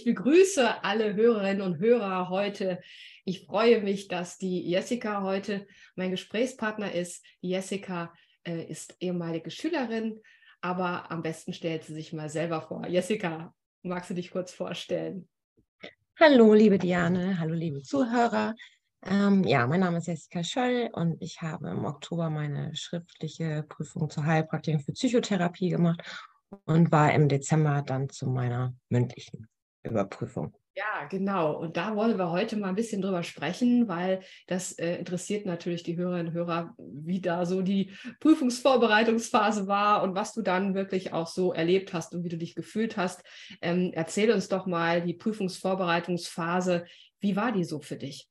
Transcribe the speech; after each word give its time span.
Ich 0.00 0.06
begrüße 0.06 0.82
alle 0.82 1.14
Hörerinnen 1.14 1.60
und 1.60 1.78
Hörer 1.78 2.30
heute. 2.30 2.80
Ich 3.26 3.44
freue 3.44 3.82
mich, 3.82 4.08
dass 4.08 4.38
die 4.38 4.66
Jessica 4.66 5.20
heute 5.20 5.66
mein 5.94 6.10
Gesprächspartner 6.10 6.92
ist. 6.92 7.22
Jessica 7.42 8.10
äh, 8.44 8.64
ist 8.64 8.96
ehemalige 9.00 9.50
Schülerin, 9.50 10.18
aber 10.62 11.10
am 11.10 11.20
besten 11.20 11.52
stellt 11.52 11.84
sie 11.84 11.92
sich 11.92 12.14
mal 12.14 12.30
selber 12.30 12.62
vor. 12.62 12.86
Jessica, 12.86 13.54
magst 13.82 14.08
du 14.08 14.14
dich 14.14 14.30
kurz 14.30 14.54
vorstellen? 14.54 15.28
Hallo, 16.18 16.54
liebe 16.54 16.78
Diane, 16.78 17.38
hallo, 17.38 17.52
liebe 17.52 17.82
Zuhörer. 17.82 18.54
Ähm, 19.04 19.44
ja, 19.44 19.66
mein 19.66 19.80
Name 19.80 19.98
ist 19.98 20.06
Jessica 20.06 20.42
Schöll 20.42 20.88
und 20.94 21.20
ich 21.20 21.42
habe 21.42 21.68
im 21.68 21.84
Oktober 21.84 22.30
meine 22.30 22.74
schriftliche 22.74 23.66
Prüfung 23.68 24.08
zur 24.08 24.24
Heilpraktikerin 24.24 24.82
für 24.82 24.92
Psychotherapie 24.92 25.68
gemacht 25.68 26.00
und 26.64 26.90
war 26.90 27.12
im 27.12 27.28
Dezember 27.28 27.82
dann 27.82 28.08
zu 28.08 28.26
meiner 28.26 28.74
mündlichen 28.88 29.46
Überprüfung. 29.82 30.54
Ja, 30.76 31.06
genau. 31.10 31.58
Und 31.58 31.76
da 31.76 31.96
wollen 31.96 32.16
wir 32.16 32.30
heute 32.30 32.56
mal 32.56 32.68
ein 32.68 32.76
bisschen 32.76 33.02
drüber 33.02 33.22
sprechen, 33.22 33.88
weil 33.88 34.20
das 34.46 34.72
äh, 34.72 34.96
interessiert 34.96 35.44
natürlich 35.44 35.82
die 35.82 35.96
Hörerinnen 35.96 36.28
und 36.28 36.32
Hörer, 36.32 36.74
wie 36.78 37.20
da 37.20 37.44
so 37.44 37.60
die 37.60 37.92
Prüfungsvorbereitungsphase 38.20 39.66
war 39.66 40.02
und 40.02 40.14
was 40.14 40.32
du 40.32 40.42
dann 40.42 40.74
wirklich 40.74 41.12
auch 41.12 41.26
so 41.26 41.52
erlebt 41.52 41.92
hast 41.92 42.14
und 42.14 42.24
wie 42.24 42.28
du 42.28 42.38
dich 42.38 42.54
gefühlt 42.54 42.96
hast. 42.96 43.22
Ähm, 43.60 43.90
erzähl 43.94 44.30
uns 44.30 44.48
doch 44.48 44.66
mal 44.66 45.02
die 45.02 45.14
Prüfungsvorbereitungsphase. 45.14 46.84
Wie 47.18 47.36
war 47.36 47.52
die 47.52 47.64
so 47.64 47.80
für 47.80 47.96
dich? 47.96 48.28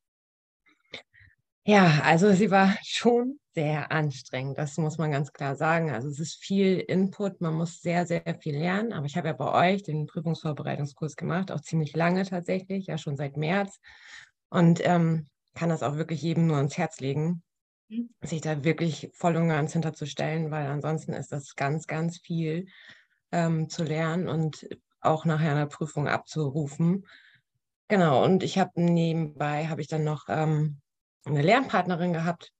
Ja, 1.66 2.00
also 2.04 2.32
sie 2.32 2.50
war 2.50 2.74
schon 2.82 3.39
sehr 3.54 3.90
anstrengend, 3.90 4.58
das 4.58 4.76
muss 4.76 4.98
man 4.98 5.10
ganz 5.10 5.32
klar 5.32 5.56
sagen. 5.56 5.90
Also 5.90 6.08
es 6.08 6.20
ist 6.20 6.36
viel 6.36 6.78
Input, 6.78 7.40
man 7.40 7.54
muss 7.54 7.80
sehr, 7.80 8.06
sehr 8.06 8.22
viel 8.40 8.56
lernen. 8.56 8.92
Aber 8.92 9.06
ich 9.06 9.16
habe 9.16 9.28
ja 9.28 9.34
bei 9.34 9.72
euch 9.74 9.82
den 9.82 10.06
Prüfungsvorbereitungskurs 10.06 11.16
gemacht, 11.16 11.50
auch 11.50 11.60
ziemlich 11.60 11.94
lange 11.96 12.24
tatsächlich, 12.24 12.86
ja 12.86 12.96
schon 12.96 13.16
seit 13.16 13.36
März. 13.36 13.80
Und 14.50 14.80
ähm, 14.84 15.26
kann 15.54 15.68
das 15.68 15.82
auch 15.82 15.96
wirklich 15.96 16.22
jedem 16.22 16.46
nur 16.46 16.56
ans 16.56 16.78
Herz 16.78 17.00
legen, 17.00 17.42
mhm. 17.88 18.10
sich 18.22 18.40
da 18.40 18.62
wirklich 18.62 19.10
voll 19.14 19.36
und 19.36 19.48
ganz 19.48 19.72
hinterzustellen, 19.72 20.50
weil 20.50 20.66
ansonsten 20.66 21.12
ist 21.12 21.32
das 21.32 21.56
ganz, 21.56 21.86
ganz 21.86 22.18
viel 22.18 22.66
ähm, 23.32 23.68
zu 23.68 23.82
lernen 23.82 24.28
und 24.28 24.68
auch 25.00 25.24
nachher 25.24 25.52
eine 25.52 25.66
Prüfung 25.66 26.08
abzurufen. 26.08 27.06
Genau, 27.88 28.24
und 28.24 28.44
ich 28.44 28.58
habe 28.58 28.80
nebenbei, 28.80 29.66
habe 29.66 29.80
ich 29.80 29.88
dann 29.88 30.04
noch 30.04 30.26
ähm, 30.28 30.80
eine 31.24 31.42
Lernpartnerin 31.42 32.12
gehabt. 32.12 32.52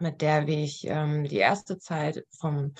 Mit 0.00 0.20
der 0.22 0.46
ich 0.48 0.86
ähm, 0.86 1.24
die 1.24 1.38
erste 1.38 1.78
Zeit 1.78 2.24
vom 2.30 2.74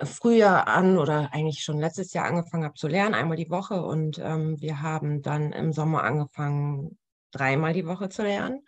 Frühjahr 0.00 0.68
an 0.68 0.98
oder 0.98 1.32
eigentlich 1.32 1.62
schon 1.64 1.78
letztes 1.78 2.12
Jahr 2.12 2.26
angefangen 2.26 2.64
habe 2.64 2.74
zu 2.74 2.88
lernen, 2.88 3.14
einmal 3.14 3.36
die 3.36 3.50
Woche. 3.50 3.82
Und 3.82 4.18
ähm, 4.18 4.60
wir 4.60 4.80
haben 4.80 5.22
dann 5.22 5.52
im 5.52 5.72
Sommer 5.72 6.04
angefangen, 6.04 6.98
dreimal 7.32 7.72
die 7.72 7.86
Woche 7.86 8.08
zu 8.08 8.22
lernen. 8.22 8.64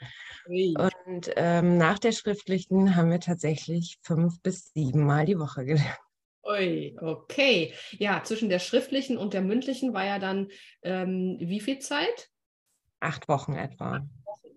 Ui. 0.49 0.75
Und 0.77 1.31
ähm, 1.37 1.79
nach 1.79 1.99
der 1.99 2.13
schriftlichen 2.13 2.97
haben 2.97 3.11
wir 3.11 3.21
tatsächlich 3.21 3.99
fünf 4.03 4.41
bis 4.43 4.73
siebenmal 4.73 5.25
die 5.25 5.39
Woche 5.39 5.65
gelernt. 5.65 5.99
Ui, 6.43 6.97
okay. 7.01 7.75
Ja, 7.93 8.23
zwischen 8.25 8.49
der 8.49 8.59
schriftlichen 8.59 9.17
und 9.17 9.35
der 9.35 9.43
mündlichen 9.43 9.93
war 9.93 10.05
ja 10.05 10.19
dann 10.19 10.49
ähm, 10.83 11.37
wie 11.41 11.61
viel 11.61 11.79
Zeit? 11.79 12.31
Acht 12.99 13.29
Wochen 13.29 13.55
etwa. 13.55 14.07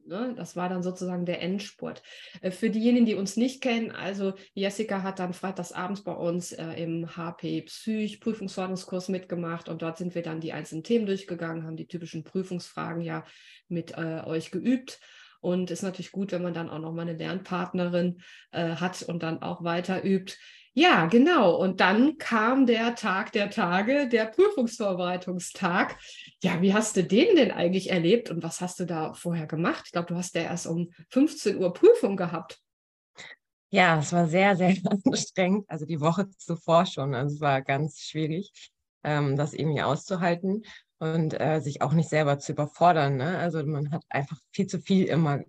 Ne? 0.05 0.33
Das 0.35 0.55
war 0.55 0.69
dann 0.69 0.83
sozusagen 0.83 1.25
der 1.25 1.41
Endspurt. 1.41 2.03
Äh, 2.41 2.51
für 2.51 2.69
diejenigen, 2.69 3.05
die 3.05 3.15
uns 3.15 3.37
nicht 3.37 3.61
kennen, 3.61 3.91
also 3.91 4.33
Jessica 4.53 5.03
hat 5.03 5.19
dann 5.19 5.33
freitagsabends 5.33 6.03
bei 6.03 6.13
uns 6.13 6.51
äh, 6.51 6.73
im 6.73 7.15
HP 7.15 7.61
Psych 7.63 8.19
Prüfungsordnungskurs 8.19 9.09
mitgemacht 9.09 9.69
und 9.69 9.81
dort 9.81 9.97
sind 9.97 10.15
wir 10.15 10.21
dann 10.21 10.41
die 10.41 10.53
einzelnen 10.53 10.83
Themen 10.83 11.05
durchgegangen, 11.05 11.65
haben 11.65 11.77
die 11.77 11.87
typischen 11.87 12.23
Prüfungsfragen 12.23 13.01
ja 13.01 13.25
mit 13.67 13.97
äh, 13.97 14.21
euch 14.25 14.51
geübt. 14.51 14.99
Und 15.39 15.71
ist 15.71 15.81
natürlich 15.83 16.13
gut, 16.13 16.31
wenn 16.31 16.41
man 16.41 16.53
dann 16.53 16.69
auch 16.69 16.79
noch 16.79 16.93
mal 16.93 17.01
eine 17.01 17.17
Lernpartnerin 17.17 18.21
äh, 18.51 18.75
hat 18.75 19.01
und 19.03 19.23
dann 19.23 19.41
auch 19.41 19.61
weiter 19.61 20.05
übt. 20.05 20.35
Ja, 20.75 21.05
genau. 21.05 21.55
Und 21.55 21.81
dann 21.81 22.17
kam 22.17 22.65
der 22.65 22.95
Tag 22.95 23.31
der 23.31 23.51
Tage, 23.51 24.09
der 24.09 24.25
Prüfungsvorbereitungstag. 24.25 25.95
Ja, 26.41 26.61
wie 26.61 26.73
hast 26.73 26.97
du 26.97 27.03
den 27.03 27.35
denn 27.35 27.51
eigentlich 27.51 27.91
erlebt 27.91 28.31
und 28.31 28.41
was 28.41 28.59
hast 28.59 28.79
du 28.79 28.85
da 28.85 29.13
vorher 29.13 29.45
gemacht? 29.45 29.83
Ich 29.85 29.91
glaube, 29.91 30.07
du 30.07 30.15
hast 30.15 30.33
ja 30.33 30.41
erst 30.41 30.65
um 30.65 30.89
15 31.09 31.59
Uhr 31.59 31.73
Prüfung 31.73 32.17
gehabt. 32.17 32.59
Ja, 33.69 33.99
es 33.99 34.11
war 34.13 34.27
sehr, 34.27 34.55
sehr 34.55 34.75
anstrengend. 35.05 35.69
Also 35.69 35.85
die 35.85 36.01
Woche 36.01 36.27
zuvor 36.37 36.87
schon. 36.87 37.13
Also 37.13 37.35
es 37.35 37.41
war 37.41 37.61
ganz 37.61 37.99
schwierig, 37.99 38.51
ähm, 39.03 39.35
das 39.35 39.53
irgendwie 39.53 39.83
auszuhalten 39.83 40.63
und 40.97 41.39
äh, 41.39 41.59
sich 41.59 41.83
auch 41.83 41.93
nicht 41.93 42.09
selber 42.09 42.39
zu 42.39 42.51
überfordern. 42.51 43.17
Ne? 43.17 43.37
Also 43.37 43.63
man 43.63 43.91
hat 43.91 44.03
einfach 44.09 44.37
viel 44.51 44.65
zu 44.65 44.79
viel 44.79 45.05
immer 45.05 45.41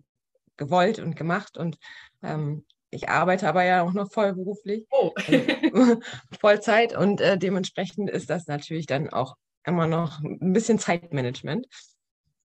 gewollt 0.58 0.98
und 0.98 1.16
gemacht 1.16 1.56
und 1.56 1.78
ähm, 2.22 2.66
ich 2.94 3.08
arbeite 3.08 3.48
aber 3.48 3.64
ja 3.64 3.82
auch 3.82 3.92
noch 3.92 4.10
vollberuflich, 4.10 4.86
oh. 4.90 5.12
also, 5.16 6.00
Vollzeit 6.40 6.96
und 6.96 7.20
äh, 7.20 7.36
dementsprechend 7.36 8.10
ist 8.10 8.30
das 8.30 8.46
natürlich 8.46 8.86
dann 8.86 9.10
auch 9.10 9.36
immer 9.66 9.86
noch 9.86 10.22
ein 10.22 10.52
bisschen 10.52 10.78
Zeitmanagement. 10.78 11.66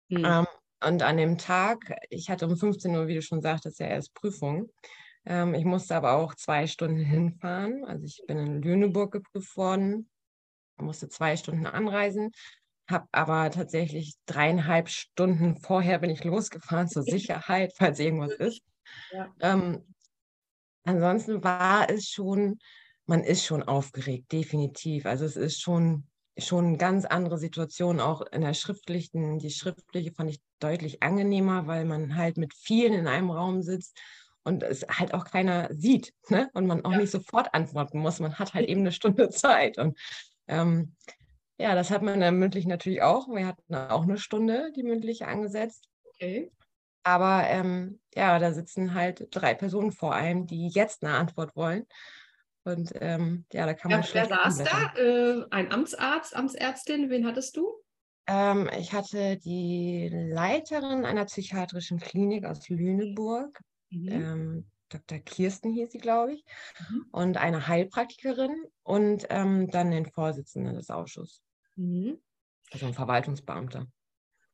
Hm. 0.09 0.25
Ähm, 0.25 0.47
und 0.83 1.01
an 1.01 1.17
dem 1.17 1.37
Tag, 1.37 1.95
ich 2.09 2.29
hatte 2.29 2.45
um 2.45 2.57
15 2.57 2.95
Uhr, 2.95 3.07
wie 3.07 3.15
du 3.15 3.21
schon 3.21 3.41
sagtest, 3.41 3.79
ja 3.79 3.87
erst 3.87 4.13
Prüfung. 4.13 4.69
Ähm, 5.25 5.55
ich 5.55 5.65
musste 5.65 5.95
aber 5.95 6.13
auch 6.13 6.35
zwei 6.35 6.67
Stunden 6.67 7.03
hinfahren. 7.03 7.83
Also 7.85 8.05
ich 8.05 8.21
bin 8.27 8.37
in 8.37 8.61
Lüneburg 8.61 9.11
geprüft 9.11 9.57
worden, 9.57 10.09
musste 10.77 11.09
zwei 11.09 11.37
Stunden 11.37 11.65
anreisen, 11.65 12.31
habe 12.87 13.07
aber 13.11 13.49
tatsächlich 13.49 14.15
dreieinhalb 14.27 14.89
Stunden 14.89 15.57
vorher 15.57 15.99
bin 15.99 16.11
ich 16.11 16.23
losgefahren 16.23 16.87
zur 16.87 17.03
Sicherheit, 17.03 17.73
falls 17.75 17.99
irgendwas 17.99 18.33
ist. 18.33 18.61
Ja. 19.11 19.33
Ähm, 19.39 19.94
Ansonsten 20.85 21.43
war 21.43 21.89
es 21.89 22.07
schon, 22.07 22.59
man 23.05 23.23
ist 23.23 23.45
schon 23.45 23.63
aufgeregt, 23.63 24.31
definitiv. 24.31 25.05
Also 25.05 25.25
es 25.25 25.35
ist 25.35 25.61
schon 25.61 26.07
schon 26.37 26.65
eine 26.65 26.77
ganz 26.77 27.05
andere 27.05 27.37
Situation, 27.37 27.99
auch 27.99 28.21
in 28.21 28.41
der 28.41 28.53
schriftlichen. 28.53 29.39
Die 29.39 29.51
schriftliche 29.51 30.11
fand 30.11 30.29
ich 30.29 30.41
deutlich 30.59 31.01
angenehmer, 31.01 31.67
weil 31.67 31.85
man 31.85 32.15
halt 32.15 32.37
mit 32.37 32.53
vielen 32.53 32.93
in 32.93 33.07
einem 33.07 33.31
Raum 33.31 33.61
sitzt 33.61 33.97
und 34.43 34.63
es 34.63 34.85
halt 34.87 35.13
auch 35.13 35.25
keiner 35.25 35.73
sieht 35.73 36.13
ne? 36.29 36.49
und 36.53 36.67
man 36.67 36.83
auch 36.83 36.91
ja. 36.91 36.97
nicht 36.99 37.11
sofort 37.11 37.53
antworten 37.53 37.99
muss. 37.99 38.19
Man 38.19 38.37
hat 38.37 38.53
halt 38.53 38.67
eben 38.67 38.81
eine 38.81 38.91
Stunde 38.91 39.29
Zeit. 39.29 39.77
Und 39.77 39.97
ähm, 40.47 40.95
ja, 41.57 41.73
das 41.73 41.89
hat 41.89 42.01
man 42.01 42.19
dann 42.19 42.37
mündlich 42.37 42.65
natürlich 42.65 43.01
auch. 43.01 43.27
Wir 43.29 43.47
hatten 43.47 43.73
auch 43.73 44.03
eine 44.03 44.17
Stunde, 44.17 44.71
die 44.75 44.83
mündliche 44.83 45.27
angesetzt. 45.27 45.89
Okay. 46.03 46.51
Aber 47.05 47.43
ähm, 47.47 47.99
ja, 48.15 48.39
da 48.39 48.51
sitzen 48.51 48.95
halt 48.95 49.27
drei 49.29 49.53
Personen 49.53 49.91
vor 49.91 50.15
einem, 50.15 50.47
die 50.47 50.69
jetzt 50.69 51.03
eine 51.03 51.13
Antwort 51.13 51.55
wollen. 51.55 51.85
Und 52.63 52.93
ähm, 52.95 53.45
ja, 53.53 53.67
da 53.67 53.75
kann 53.75 53.91
man. 53.91 54.01
Ja, 54.01 54.07
wer 54.13 54.27
saß 54.27 54.57
da? 54.63 54.93
Äh, 54.97 55.45
ein 55.51 55.71
Amtsarzt, 55.71 56.35
Amtsärztin, 56.35 57.11
wen 57.11 57.27
hattest 57.27 57.57
du? 57.57 57.71
Ähm, 58.25 58.67
ich 58.79 58.91
hatte 58.91 59.37
die 59.37 60.09
Leiterin 60.11 61.05
einer 61.05 61.25
psychiatrischen 61.25 61.99
Klinik 61.99 62.43
aus 62.43 62.67
Lüneburg. 62.69 63.61
Mhm. 63.91 64.07
Ähm, 64.09 64.65
Dr. 64.89 65.19
Kirsten 65.19 65.73
hieß 65.73 65.91
sie, 65.91 65.99
glaube 65.99 66.33
ich, 66.33 66.43
mhm. 66.89 67.05
und 67.11 67.37
eine 67.37 67.67
Heilpraktikerin 67.67 68.65
und 68.81 69.27
ähm, 69.29 69.69
dann 69.69 69.91
den 69.91 70.07
Vorsitzenden 70.07 70.73
des 70.73 70.89
Ausschusses. 70.89 71.43
Mhm. 71.75 72.17
Also 72.71 72.87
ein 72.87 72.95
Verwaltungsbeamter. 72.95 73.85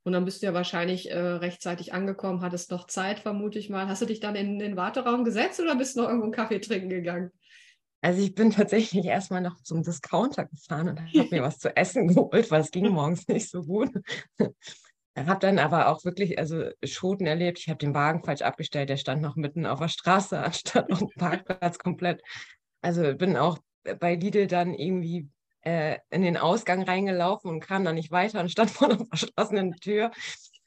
Und 0.03 0.13
dann 0.13 0.25
bist 0.25 0.41
du 0.41 0.47
ja 0.47 0.53
wahrscheinlich 0.53 1.11
äh, 1.11 1.17
rechtzeitig 1.17 1.93
angekommen, 1.93 2.41
hattest 2.41 2.71
noch 2.71 2.87
Zeit, 2.87 3.19
vermute 3.19 3.59
ich 3.59 3.69
mal. 3.69 3.87
Hast 3.87 4.01
du 4.01 4.07
dich 4.07 4.19
dann 4.19 4.35
in 4.35 4.57
den 4.57 4.75
Warteraum 4.75 5.23
gesetzt 5.23 5.59
oder 5.59 5.75
bist 5.75 5.95
du 5.95 6.01
noch 6.01 6.07
irgendwo 6.07 6.25
einen 6.25 6.33
Kaffee 6.33 6.59
trinken 6.59 6.89
gegangen? 6.89 7.31
Also 8.01 8.23
ich 8.23 8.33
bin 8.33 8.49
tatsächlich 8.49 9.05
erstmal 9.05 9.41
noch 9.41 9.61
zum 9.61 9.83
Discounter 9.83 10.45
gefahren 10.45 10.89
und 10.89 10.99
habe 10.99 11.27
mir 11.29 11.43
was 11.43 11.59
zu 11.59 11.75
essen 11.75 12.07
geholt, 12.07 12.49
weil 12.49 12.61
es 12.61 12.71
ging 12.71 12.89
morgens 12.89 13.27
nicht 13.27 13.49
so 13.49 13.61
gut. 13.61 13.89
habe 15.15 15.39
dann 15.39 15.59
aber 15.59 15.87
auch 15.87 16.03
wirklich 16.03 16.39
also 16.39 16.69
Schoten 16.83 17.27
erlebt. 17.27 17.59
Ich 17.59 17.69
habe 17.69 17.77
den 17.77 17.93
Wagen 17.93 18.23
falsch 18.23 18.41
abgestellt, 18.41 18.89
der 18.89 18.97
stand 18.97 19.21
noch 19.21 19.35
mitten 19.35 19.67
auf 19.67 19.79
der 19.79 19.87
Straße 19.87 20.39
anstatt 20.39 20.91
auf 20.91 20.99
dem 20.99 21.09
Parkplatz 21.09 21.77
komplett. 21.77 22.23
Also 22.81 23.13
bin 23.13 23.37
auch 23.37 23.59
bei 23.99 24.15
Lidl 24.15 24.47
dann 24.47 24.73
irgendwie 24.73 25.29
äh, 25.61 25.97
in 26.09 26.21
den 26.21 26.37
Ausgang 26.37 26.83
reingelaufen 26.83 27.49
und 27.49 27.59
kam 27.59 27.83
dann 27.83 27.95
nicht 27.95 28.11
weiter 28.11 28.39
und 28.39 28.51
stand 28.51 28.71
vor 28.71 28.89
einer 28.89 29.05
verschlossenen 29.05 29.75
Tür. 29.75 30.11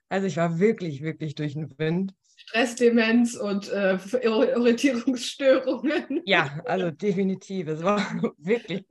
Also 0.08 0.26
ich 0.26 0.36
war 0.36 0.58
wirklich, 0.58 1.02
wirklich 1.02 1.34
durch 1.34 1.54
den 1.54 1.76
Wind. 1.78 2.14
Stressdemenz 2.36 3.34
und 3.36 3.70
äh, 3.70 3.98
Orientierungsstörungen. 4.28 6.22
Ja, 6.24 6.60
also 6.66 6.90
definitiv. 6.92 7.68
Es 7.68 7.82
war 7.82 8.00
wirklich. 8.38 8.84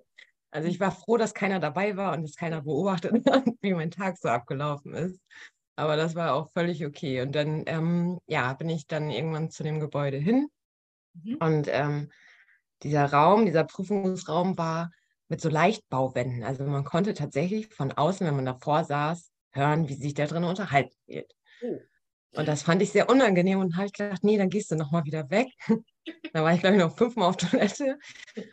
Also 0.52 0.68
ich 0.68 0.80
war 0.80 0.92
froh, 0.92 1.18
dass 1.18 1.34
keiner 1.34 1.60
dabei 1.60 1.98
war 1.98 2.14
und 2.14 2.24
dass 2.24 2.36
keiner 2.36 2.62
beobachtet 2.62 3.28
hat, 3.30 3.46
wie 3.62 3.74
mein 3.74 3.92
Tag 3.92 4.18
so 4.18 4.30
abgelaufen 4.30 4.94
ist. 4.94 5.20
Aber 5.76 5.96
das 5.96 6.14
war 6.16 6.36
auch 6.36 6.52
völlig 6.52 6.86
okay. 6.86 7.22
Und 7.22 7.34
dann, 7.34 7.64
ähm, 7.66 8.20
ja, 8.28 8.54
bin 8.54 8.70
ich 8.70 8.86
dann 8.86 9.10
irgendwann 9.10 9.50
zu 9.50 9.64
dem 9.64 9.80
Gebäude 9.80 10.18
hin. 10.18 10.50
Mhm. 11.14 11.36
Und 11.38 11.68
ähm, 11.70 12.12
dieser 12.84 13.06
Raum, 13.06 13.46
dieser 13.46 13.64
Prüfungsraum 13.64 14.58
war 14.58 14.92
mit 15.34 15.42
so 15.42 15.50
Leichtbauwänden. 15.50 16.44
Also 16.44 16.64
man 16.64 16.84
konnte 16.84 17.16
tatsächlich 17.16 17.68
von 17.74 17.92
außen, 17.92 18.28
wenn 18.28 18.36
man 18.36 18.46
davor 18.46 18.84
saß, 18.84 19.32
hören, 19.52 19.90
wie 19.90 19.96
sich 19.96 20.14
da 20.14 20.28
drin 20.28 20.44
unterhalten 20.44 20.96
wird. 21.08 21.34
Oh. 21.64 21.80
Und 22.36 22.48
das 22.48 22.62
fand 22.62 22.84
ich 22.84 22.92
sehr 22.92 23.10
unangenehm 23.10 23.60
und 23.60 23.76
habe 23.76 23.88
ich 23.88 23.94
gedacht, 23.94 24.24
nee, 24.24 24.38
dann 24.38 24.52
gehst 24.52 24.70
du 24.70 24.76
nochmal 24.76 25.06
wieder 25.06 25.32
weg. 25.32 25.48
da 26.34 26.44
war 26.44 26.54
ich, 26.54 26.60
glaube 26.60 26.76
ich, 26.76 26.82
noch 26.84 26.96
fünfmal 26.96 27.30
auf 27.30 27.38
Toilette, 27.38 27.98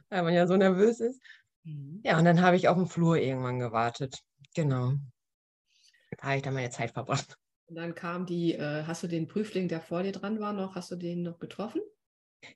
weil 0.09 0.23
man 0.23 0.33
ja 0.33 0.47
so 0.47 0.57
nervös 0.57 1.01
ist. 1.01 1.21
Mhm. 1.65 2.01
Ja, 2.03 2.19
und 2.19 2.25
dann 2.25 2.41
habe 2.41 2.57
ich 2.57 2.67
auf 2.67 2.79
dem 2.79 2.87
Flur 2.87 3.19
irgendwann 3.19 3.59
gewartet. 3.59 4.19
Genau. 4.55 4.95
Da 6.17 6.29
habe 6.29 6.37
ich 6.37 6.43
dann 6.43 6.55
meine 6.55 6.71
Zeit 6.71 6.93
verbracht. 6.93 7.37
Und 7.67 7.77
dann 7.77 7.95
kam 7.95 8.25
die, 8.25 8.55
äh, 8.55 8.85
hast 8.85 9.03
du 9.03 9.07
den 9.07 9.29
Prüfling, 9.29 9.69
der 9.69 9.83
vor 9.83 10.03
dir 10.03 10.13
dran 10.13 10.41
war, 10.41 10.55
noch, 10.55 10.77
hast 10.77 10.91
du 10.91 10.97
den 10.97 11.25
noch 11.25 11.39
getroffen? 11.39 11.83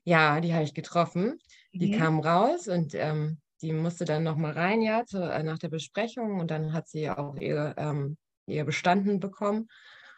Ja, 0.03 0.41
die 0.41 0.51
habe 0.51 0.63
ich 0.63 0.73
getroffen. 0.73 1.37
Die 1.73 1.93
mhm. 1.93 1.99
kam 1.99 2.19
raus 2.19 2.67
und 2.67 2.95
ähm, 2.95 3.39
die 3.61 3.73
musste 3.73 4.05
dann 4.05 4.23
nochmal 4.23 4.53
rein, 4.53 4.81
ja, 4.81 5.05
zu, 5.05 5.17
äh, 5.19 5.43
nach 5.43 5.59
der 5.59 5.69
Besprechung 5.69 6.39
und 6.39 6.51
dann 6.51 6.73
hat 6.73 6.87
sie 6.87 7.09
auch 7.09 7.35
ihr, 7.37 7.75
ähm, 7.77 8.17
ihr 8.47 8.65
bestanden 8.65 9.19
bekommen 9.19 9.69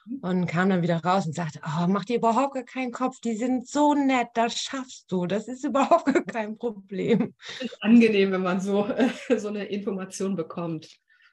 mhm. 0.06 0.20
und 0.22 0.48
kam 0.48 0.70
dann 0.70 0.82
wieder 0.82 1.04
raus 1.04 1.26
und 1.26 1.36
sagte, 1.36 1.60
oh, 1.66 1.88
mach 1.88 2.06
dir 2.06 2.18
überhaupt 2.18 2.56
gar 2.56 2.64
keinen 2.64 2.92
Kopf, 2.92 3.20
die 3.22 3.36
sind 3.36 3.68
so 3.68 3.94
nett, 3.94 4.30
das 4.34 4.60
schaffst 4.60 5.12
du, 5.12 5.26
das 5.26 5.48
ist 5.48 5.64
überhaupt 5.66 6.06
gar 6.06 6.24
kein 6.24 6.58
Problem. 6.58 7.34
Ist 7.60 7.82
angenehm, 7.82 8.32
wenn 8.32 8.44
man 8.44 8.60
so, 8.60 8.88
so 9.38 9.48
eine 9.48 9.66
Information 9.66 10.36
bekommt. 10.36 10.88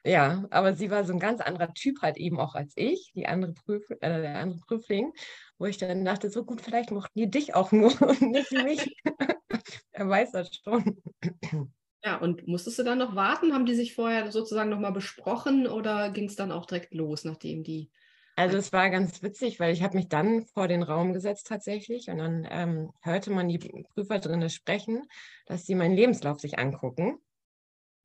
Ja, 0.05 0.45
aber 0.51 0.75
sie 0.75 0.91
war 0.91 1.03
so 1.03 1.13
ein 1.13 1.19
ganz 1.19 1.41
anderer 1.41 1.73
Typ 1.73 2.03
halt 2.03 2.17
eben 2.17 2.39
auch 2.39 2.53
als 2.53 2.73
ich, 2.75 3.11
die 3.15 3.25
andere 3.25 3.53
Prüf 3.53 3.89
äh, 3.89 4.21
der 4.21 4.37
andere 4.37 4.59
Prüfling, 4.59 5.11
wo 5.57 5.65
ich 5.65 5.79
dann 5.79 6.05
dachte, 6.05 6.29
so 6.29 6.45
gut, 6.45 6.61
vielleicht 6.61 6.91
mochten 6.91 7.17
die 7.17 7.29
dich 7.29 7.55
auch 7.55 7.71
nur 7.71 7.89
und 8.01 8.21
nicht 8.21 8.51
mich. 8.51 8.95
er 9.91 10.07
weiß 10.07 10.31
das 10.33 10.51
schon. 10.63 11.01
Ja, 12.05 12.17
und 12.17 12.47
musstest 12.47 12.77
du 12.77 12.83
dann 12.83 12.99
noch 12.99 13.15
warten? 13.15 13.51
Haben 13.51 13.65
die 13.65 13.73
sich 13.73 13.95
vorher 13.95 14.31
sozusagen 14.31 14.69
nochmal 14.69 14.91
besprochen 14.91 15.65
oder 15.65 16.11
ging 16.11 16.25
es 16.25 16.35
dann 16.35 16.51
auch 16.51 16.67
direkt 16.67 16.93
los, 16.93 17.25
nachdem 17.25 17.63
die. 17.63 17.89
Also 18.35 18.57
es 18.57 18.71
war 18.71 18.91
ganz 18.91 19.23
witzig, 19.23 19.59
weil 19.59 19.73
ich 19.73 19.81
habe 19.81 19.95
mich 19.95 20.07
dann 20.07 20.45
vor 20.45 20.67
den 20.67 20.83
Raum 20.83 21.13
gesetzt 21.13 21.47
tatsächlich 21.47 22.09
und 22.09 22.19
dann 22.19 22.47
ähm, 22.51 22.91
hörte 23.01 23.31
man 23.31 23.47
die 23.47 23.57
Prüfer 23.93 24.19
drinnen 24.19 24.49
sprechen, 24.51 25.07
dass 25.47 25.65
sie 25.65 25.73
meinen 25.73 25.95
Lebenslauf 25.95 26.39
sich 26.39 26.59
angucken. 26.59 27.17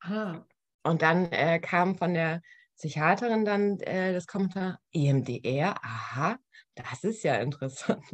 Ah. 0.00 0.46
Und 0.82 1.02
dann 1.02 1.30
äh, 1.32 1.58
kam 1.58 1.96
von 1.96 2.14
der 2.14 2.40
Psychiaterin 2.76 3.44
dann 3.44 3.80
äh, 3.80 4.14
das 4.14 4.26
Kommentar, 4.26 4.80
EMDR, 4.92 5.74
aha, 5.84 6.38
das 6.74 7.04
ist 7.04 7.22
ja 7.22 7.36
interessant. 7.36 8.04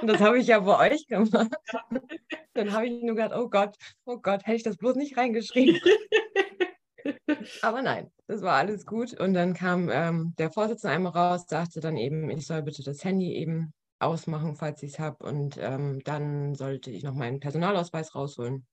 Und 0.00 0.06
das 0.08 0.20
habe 0.20 0.38
ich 0.38 0.46
ja 0.46 0.60
bei 0.60 0.92
euch 0.92 1.06
gemacht. 1.06 1.54
Dann 2.54 2.72
habe 2.72 2.86
ich 2.86 3.02
nur 3.02 3.16
gedacht, 3.16 3.32
oh 3.34 3.48
Gott, 3.48 3.76
oh 4.04 4.18
Gott, 4.18 4.46
hätte 4.46 4.56
ich 4.56 4.62
das 4.62 4.76
bloß 4.76 4.96
nicht 4.96 5.16
reingeschrieben. 5.16 5.80
Aber 7.62 7.82
nein, 7.82 8.10
das 8.26 8.42
war 8.42 8.54
alles 8.54 8.86
gut. 8.86 9.18
Und 9.18 9.34
dann 9.34 9.54
kam 9.54 9.90
ähm, 9.90 10.34
der 10.38 10.50
Vorsitzende 10.50 10.94
einmal 10.94 11.12
raus, 11.12 11.44
sagte 11.48 11.80
dann 11.80 11.96
eben, 11.96 12.30
ich 12.30 12.46
soll 12.46 12.62
bitte 12.62 12.82
das 12.82 13.04
Handy 13.04 13.34
eben 13.34 13.74
ausmachen, 13.98 14.56
falls 14.56 14.82
ich 14.82 14.92
es 14.92 14.98
habe. 14.98 15.24
Und 15.24 15.58
ähm, 15.60 16.00
dann 16.04 16.54
sollte 16.54 16.90
ich 16.90 17.02
noch 17.02 17.14
meinen 17.14 17.40
Personalausweis 17.40 18.14
rausholen 18.14 18.66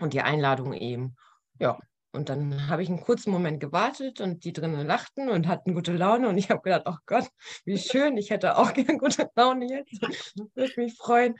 und 0.00 0.12
die 0.12 0.20
Einladung 0.20 0.74
eben. 0.74 1.16
Ja, 1.58 1.78
und 2.16 2.28
dann 2.28 2.68
habe 2.68 2.82
ich 2.82 2.88
einen 2.88 3.00
kurzen 3.00 3.30
Moment 3.30 3.60
gewartet 3.60 4.20
und 4.20 4.44
die 4.44 4.52
drinnen 4.52 4.86
lachten 4.86 5.28
und 5.28 5.46
hatten 5.46 5.74
gute 5.74 5.92
Laune. 5.92 6.28
Und 6.28 6.38
ich 6.38 6.50
habe 6.50 6.62
gedacht, 6.62 6.82
oh 6.86 6.96
Gott, 7.06 7.28
wie 7.64 7.78
schön, 7.78 8.16
ich 8.16 8.30
hätte 8.30 8.56
auch 8.56 8.72
gerne 8.74 8.98
gute 8.98 9.30
Laune 9.36 9.66
jetzt. 9.66 10.00
Würde 10.54 10.72
mich 10.76 10.94
freuen. 10.94 11.36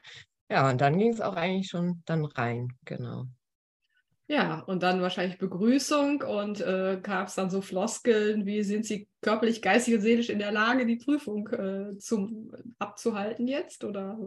Ja, 0.49 0.71
und 0.71 0.81
dann 0.81 0.99
ging 0.99 1.13
es 1.13 1.21
auch 1.21 1.35
eigentlich 1.35 1.69
schon 1.69 2.03
dann 2.07 2.25
rein, 2.25 2.69
genau. 2.85 3.27
Ja, 4.29 4.61
und 4.61 4.83
dann 4.83 5.01
wahrscheinlich 5.01 5.39
Begrüßung 5.39 6.23
und 6.23 6.61
äh, 6.61 6.99
gab 7.01 7.29
es 7.29 7.37
dann 7.37 7.49
so 7.49 7.61
Floskeln, 7.61 8.45
wie 8.45 8.65
sind 8.65 8.85
Sie 8.85 9.09
körperlich, 9.21 9.63
geistig 9.63 9.95
und 9.95 10.01
seelisch 10.01 10.31
in 10.31 10.41
der 10.41 10.51
Lage, 10.51 10.85
die 10.85 10.97
Prüfung 10.97 11.49
äh, 11.49 11.97
zum, 11.99 12.51
abzuhalten 12.79 13.47
jetzt? 13.47 13.85
Oder 13.85 14.19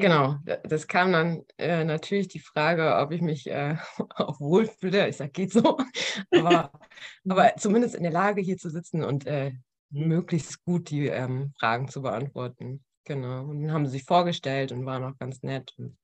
Genau, 0.00 0.36
das 0.64 0.86
kam 0.86 1.12
dann 1.12 1.44
äh, 1.58 1.84
natürlich 1.84 2.28
die 2.28 2.38
Frage, 2.38 2.96
ob 2.96 3.10
ich 3.12 3.20
mich 3.20 3.48
äh, 3.48 3.76
auch 4.16 4.38
wohlfühle. 4.40 5.08
Ich 5.08 5.16
sage, 5.16 5.30
geht 5.30 5.52
so. 5.52 5.78
Aber, 6.32 6.72
aber 7.28 7.52
zumindest 7.56 7.94
in 7.94 8.02
der 8.02 8.12
Lage, 8.12 8.40
hier 8.40 8.56
zu 8.56 8.70
sitzen 8.70 9.04
und 9.04 9.26
äh, 9.26 9.52
möglichst 9.90 10.64
gut 10.64 10.90
die 10.90 11.06
ähm, 11.06 11.52
Fragen 11.58 11.88
zu 11.88 12.02
beantworten. 12.02 12.84
Genau. 13.04 13.44
Und 13.44 13.62
dann 13.62 13.72
haben 13.72 13.86
sie 13.86 13.92
sich 13.92 14.04
vorgestellt 14.04 14.72
und 14.72 14.84
waren 14.84 15.04
auch 15.04 15.16
ganz 15.18 15.42
nett 15.42 15.74
und 15.78 15.96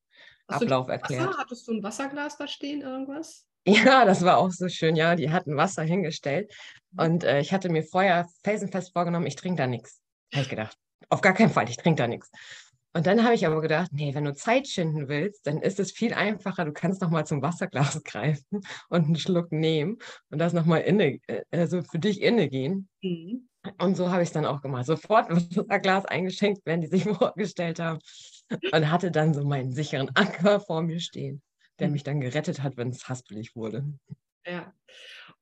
Hast 0.47 0.63
Ablauf 0.63 0.87
erklärt. 0.89 1.27
Wasser? 1.27 1.37
Hattest 1.37 1.67
du 1.67 1.73
ein 1.73 1.83
Wasserglas 1.83 2.37
da 2.37 2.47
stehen, 2.47 2.81
irgendwas? 2.81 3.45
Ja, 3.67 4.05
das 4.05 4.23
war 4.23 4.37
auch 4.37 4.51
so 4.51 4.69
schön. 4.69 4.95
Ja, 4.95 5.15
die 5.15 5.31
hatten 5.31 5.57
Wasser 5.57 5.81
hingestellt. 5.81 6.53
Mhm. 6.91 7.03
Und 7.03 7.23
äh, 7.23 7.39
ich 7.39 7.51
hatte 7.51 7.69
mir 7.69 7.81
vorher 7.81 8.27
felsenfest 8.43 8.93
vorgenommen, 8.93 9.25
ich 9.25 9.35
trinke 9.35 9.57
da 9.57 9.65
nichts. 9.65 10.01
Habe 10.31 10.43
ich 10.43 10.49
gedacht. 10.49 10.77
Auf 11.09 11.21
gar 11.21 11.33
keinen 11.33 11.49
Fall, 11.49 11.67
ich 11.67 11.77
trinke 11.77 12.03
da 12.03 12.07
nichts. 12.07 12.29
Und 12.95 13.07
dann 13.07 13.25
habe 13.25 13.35
ich 13.35 13.45
aber 13.45 13.59
gedacht, 13.59 13.91
nee, 13.91 14.15
wenn 14.15 14.23
du 14.23 14.33
Zeit 14.33 14.69
schinden 14.69 15.09
willst, 15.09 15.45
dann 15.45 15.57
ist 15.57 15.81
es 15.81 15.91
viel 15.91 16.13
einfacher. 16.13 16.63
Du 16.63 16.71
kannst 16.71 17.01
noch 17.01 17.09
mal 17.09 17.25
zum 17.25 17.41
Wasserglas 17.41 18.01
greifen 18.05 18.61
und 18.87 19.03
einen 19.03 19.17
Schluck 19.17 19.51
nehmen 19.51 19.97
und 20.29 20.39
das 20.39 20.53
noch 20.53 20.65
mal 20.65 20.77
inne, 20.77 21.19
also 21.51 21.83
für 21.83 21.99
dich 21.99 22.21
inne 22.21 22.47
gehen. 22.47 22.87
Mhm. 23.01 23.49
Und 23.79 23.97
so 23.97 24.11
habe 24.11 24.23
ich 24.23 24.29
es 24.29 24.33
dann 24.33 24.45
auch 24.45 24.61
gemacht. 24.61 24.85
Sofort 24.85 25.29
ein 25.29 25.35
Wasserglas 25.57 26.05
eingeschenkt, 26.05 26.61
wenn 26.63 26.79
die 26.79 26.87
sich 26.87 27.03
vorgestellt 27.17 27.79
haben. 27.79 27.99
Und 28.71 28.89
hatte 28.89 29.11
dann 29.11 29.33
so 29.33 29.43
meinen 29.43 29.73
sicheren 29.73 30.09
Anker 30.13 30.61
vor 30.61 30.81
mir 30.81 31.01
stehen, 31.01 31.41
der 31.79 31.89
mich 31.89 32.03
dann 32.03 32.21
gerettet 32.21 32.63
hat, 32.63 32.77
wenn 32.77 32.91
es 32.91 33.09
haspelig 33.09 33.57
wurde. 33.57 33.83
Ja. 34.47 34.73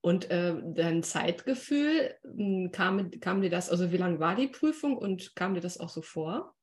Und 0.01 0.31
äh, 0.31 0.55
dein 0.73 1.03
Zeitgefühl, 1.03 2.15
hm, 2.23 2.71
kam, 2.71 3.11
kam 3.19 3.41
dir 3.41 3.51
das, 3.51 3.69
also 3.69 3.91
wie 3.91 3.97
lange 3.97 4.19
war 4.19 4.35
die 4.35 4.47
Prüfung 4.47 4.97
und 4.97 5.35
kam 5.35 5.53
dir 5.53 5.61
das 5.61 5.79
auch 5.79 5.89
so 5.89 6.01
vor? 6.01 6.55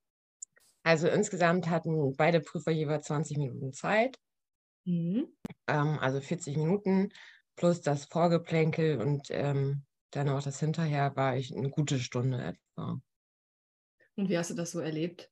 Also 0.83 1.09
insgesamt 1.09 1.69
hatten 1.69 2.15
beide 2.17 2.41
Prüfer 2.41 2.71
jeweils 2.71 3.07
20 3.07 3.37
Minuten 3.39 3.73
Zeit. 3.73 4.19
Mhm. 4.85 5.29
Ähm, 5.67 5.99
also 5.99 6.21
40 6.21 6.57
Minuten 6.57 7.11
plus 7.57 7.83
das 7.83 8.07
Vorgeplänkel 8.07 9.01
und 9.01 9.29
ähm, 9.31 9.83
dann 10.11 10.29
auch 10.29 10.43
das 10.43 10.61
Hinterher 10.61 11.15
war 11.17 11.37
ich 11.37 11.55
eine 11.55 11.71
gute 11.71 11.99
Stunde 11.99 12.43
etwa. 12.43 13.01
Und 14.17 14.29
wie 14.29 14.39
hast 14.39 14.51
du 14.51 14.55
das 14.55 14.73
so 14.73 14.81
erlebt? 14.81 15.31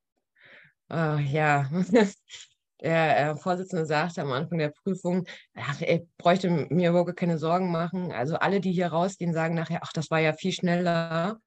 Uh, 0.90 1.18
ja, 1.18 1.68
der 2.80 3.30
äh, 3.30 3.36
Vorsitzende 3.36 3.86
sagte 3.86 4.22
am 4.22 4.32
Anfang 4.32 4.58
der 4.58 4.70
Prüfung, 4.70 5.26
ach, 5.54 5.80
er 5.80 6.02
bräuchte 6.16 6.48
mir 6.48 6.90
überhaupt 6.90 7.16
keine 7.16 7.38
Sorgen 7.38 7.70
machen. 7.70 8.12
Also 8.12 8.36
alle, 8.36 8.60
die 8.60 8.72
hier 8.72 8.88
rausgehen, 8.88 9.32
sagen 9.32 9.54
nachher, 9.54 9.80
ach, 9.82 9.92
das 9.92 10.10
war 10.10 10.20
ja 10.20 10.32
viel 10.32 10.52
schneller. 10.52 11.40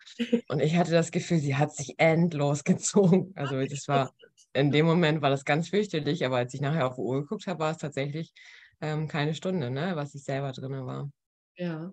Und 0.49 0.61
ich 0.61 0.75
hatte 0.75 0.91
das 0.91 1.11
Gefühl, 1.11 1.39
sie 1.39 1.55
hat 1.55 1.73
sich 1.73 1.95
endlos 1.97 2.63
gezogen. 2.65 3.31
Also 3.35 3.63
das 3.65 3.87
war, 3.87 4.11
in 4.53 4.71
dem 4.71 4.85
Moment 4.85 5.21
war 5.21 5.29
das 5.29 5.45
ganz 5.45 5.69
fürchterlich, 5.69 6.25
aber 6.25 6.37
als 6.37 6.53
ich 6.53 6.61
nachher 6.61 6.87
auf 6.87 6.95
die 6.95 7.01
Uhr 7.01 7.21
geguckt 7.21 7.47
habe, 7.47 7.59
war 7.59 7.71
es 7.71 7.77
tatsächlich 7.77 8.33
ähm, 8.81 9.07
keine 9.07 9.33
Stunde, 9.33 9.69
ne, 9.69 9.93
was 9.95 10.13
ich 10.15 10.23
selber 10.23 10.51
drin 10.51 10.85
war. 10.85 11.09
Ja. 11.55 11.91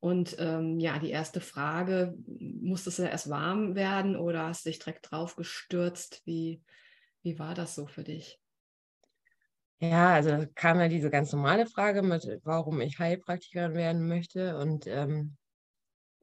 Und 0.00 0.36
ähm, 0.38 0.78
ja, 0.78 0.98
die 0.98 1.10
erste 1.10 1.40
Frage, 1.40 2.14
musstest 2.26 2.98
du 2.98 3.02
erst 3.04 3.30
warm 3.30 3.74
werden 3.74 4.14
oder 4.14 4.44
hast 4.44 4.66
du 4.66 4.68
dich 4.68 4.78
direkt 4.78 5.10
drauf 5.10 5.36
gestürzt? 5.36 6.22
Wie, 6.26 6.62
wie 7.26 7.40
war 7.40 7.54
das 7.54 7.74
so 7.74 7.86
für 7.86 8.04
dich? 8.04 8.40
Ja, 9.80 10.14
also 10.14 10.46
kam 10.54 10.78
ja 10.78 10.86
diese 10.86 11.10
ganz 11.10 11.32
normale 11.32 11.66
Frage 11.66 12.02
mit, 12.02 12.40
warum 12.44 12.80
ich 12.80 13.00
Heilpraktikerin 13.00 13.74
werden 13.74 14.06
möchte. 14.06 14.56
Und 14.56 14.86
ähm, 14.86 15.36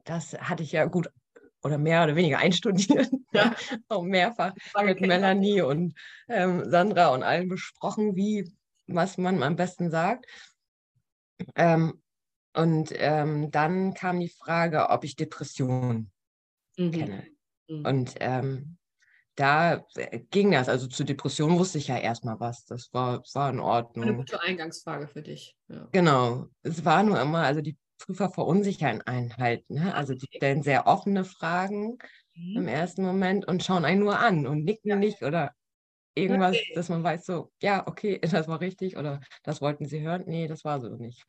das 0.05 0.33
hatte 0.33 0.63
ich 0.63 0.71
ja 0.71 0.85
gut 0.85 1.09
oder 1.61 1.77
mehr 1.77 2.05
oder 2.05 2.15
weniger 2.15 2.37
einstudiert, 2.39 3.11
ja. 3.33 3.53
auch 3.89 4.03
mehrfach 4.03 4.53
mit 4.81 5.01
Melanie 5.01 5.61
und 5.61 5.93
ähm, 6.29 6.69
Sandra 6.69 7.09
und 7.09 7.21
allen 7.21 7.49
besprochen, 7.49 8.15
wie, 8.15 8.49
was 8.87 9.17
man 9.17 9.43
am 9.43 9.57
besten 9.57 9.91
sagt. 9.91 10.25
Ähm, 11.55 12.01
und 12.53 12.93
ähm, 12.93 13.51
dann 13.51 13.93
kam 13.93 14.21
die 14.21 14.29
Frage, 14.29 14.89
ob 14.89 15.03
ich 15.03 15.17
Depressionen 15.17 16.13
mhm. 16.77 16.91
kenne. 16.91 17.27
Mhm. 17.67 17.85
Und 17.85 18.15
ähm, 18.21 18.77
da 19.35 19.85
äh, 19.95 20.19
ging 20.31 20.51
das. 20.51 20.69
Also 20.69 20.87
zur 20.87 21.05
Depression 21.05 21.57
wusste 21.57 21.77
ich 21.77 21.87
ja 21.87 21.97
erstmal 21.97 22.39
was. 22.39 22.65
Das 22.65 22.93
war, 22.93 23.21
war 23.33 23.49
in 23.49 23.59
Ordnung. 23.59 24.05
Eine 24.05 24.15
gute 24.15 24.41
Eingangsfrage 24.41 25.07
für 25.07 25.21
dich. 25.21 25.55
Ja. 25.67 25.87
Genau. 25.91 26.47
Es 26.61 26.85
war 26.85 27.03
nur 27.03 27.19
immer, 27.19 27.39
also 27.39 27.61
die 27.61 27.77
Prüfer 27.99 28.29
verunsichern 28.29 29.01
einen 29.01 29.35
halt. 29.37 29.69
Ne? 29.69 29.93
Also 29.95 30.13
die 30.13 30.27
stellen 30.35 30.61
sehr 30.61 30.87
offene 30.87 31.25
Fragen 31.25 31.97
mhm. 32.35 32.57
im 32.57 32.67
ersten 32.67 33.03
Moment 33.03 33.47
und 33.47 33.63
schauen 33.63 33.85
einen 33.85 34.01
nur 34.01 34.19
an 34.19 34.45
und 34.45 34.63
nicken 34.63 34.89
ja. 34.89 34.95
nicht 34.95 35.23
oder 35.23 35.51
irgendwas, 36.15 36.55
okay. 36.55 36.71
dass 36.75 36.89
man 36.89 37.03
weiß, 37.03 37.25
so, 37.25 37.51
ja, 37.61 37.87
okay, 37.87 38.19
das 38.43 38.47
war 38.47 38.61
richtig 38.61 38.97
oder 38.97 39.21
das 39.43 39.61
wollten 39.61 39.85
sie 39.85 40.01
hören. 40.01 40.23
Nee, 40.27 40.47
das 40.47 40.63
war 40.63 40.79
so 40.79 40.89
nicht. 40.95 41.25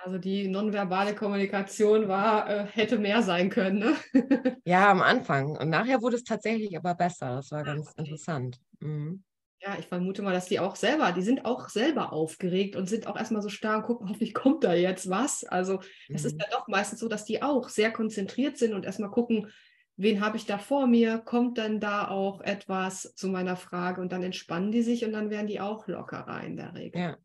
Also 0.00 0.18
die 0.18 0.48
nonverbale 0.48 1.14
Kommunikation 1.14 2.08
war, 2.08 2.48
äh, 2.48 2.66
hätte 2.66 2.98
mehr 2.98 3.22
sein 3.22 3.50
können. 3.50 3.78
Ne? 3.78 3.96
ja, 4.64 4.90
am 4.90 5.02
Anfang. 5.02 5.56
Und 5.56 5.70
nachher 5.70 6.00
wurde 6.02 6.16
es 6.16 6.24
tatsächlich 6.24 6.76
aber 6.76 6.94
besser. 6.94 7.36
Das 7.36 7.50
war 7.50 7.60
ah, 7.60 7.62
ganz 7.64 7.88
okay. 7.90 8.00
interessant. 8.02 8.58
Mhm. 8.80 9.24
Ja, 9.60 9.76
ich 9.76 9.86
vermute 9.86 10.22
mal, 10.22 10.32
dass 10.32 10.46
die 10.46 10.60
auch 10.60 10.76
selber, 10.76 11.10
die 11.10 11.22
sind 11.22 11.44
auch 11.44 11.68
selber 11.68 12.12
aufgeregt 12.12 12.76
und 12.76 12.88
sind 12.88 13.08
auch 13.08 13.16
erstmal 13.16 13.42
so 13.42 13.48
starr 13.48 13.78
und 13.78 13.82
gucken, 13.82 14.08
hoffentlich 14.08 14.32
kommt 14.32 14.62
da 14.62 14.72
jetzt 14.72 15.10
was. 15.10 15.42
Also 15.42 15.80
es 16.12 16.24
ist 16.24 16.34
Mhm. 16.34 16.40
ja 16.40 16.46
doch 16.52 16.68
meistens 16.68 17.00
so, 17.00 17.08
dass 17.08 17.24
die 17.24 17.42
auch 17.42 17.68
sehr 17.68 17.90
konzentriert 17.90 18.56
sind 18.56 18.72
und 18.72 18.84
erstmal 18.84 19.10
gucken, 19.10 19.50
wen 19.96 20.20
habe 20.20 20.36
ich 20.36 20.46
da 20.46 20.58
vor 20.58 20.86
mir? 20.86 21.18
Kommt 21.18 21.58
denn 21.58 21.80
da 21.80 22.06
auch 22.06 22.40
etwas 22.40 23.14
zu 23.16 23.26
meiner 23.28 23.56
Frage? 23.56 24.00
Und 24.00 24.12
dann 24.12 24.22
entspannen 24.22 24.70
die 24.70 24.82
sich 24.82 25.04
und 25.04 25.12
dann 25.12 25.28
werden 25.28 25.48
die 25.48 25.60
auch 25.60 25.88
lockerer 25.88 26.44
in 26.44 26.56
der 26.56 26.74
Regel. 26.74 27.00
Ja, 27.02 27.16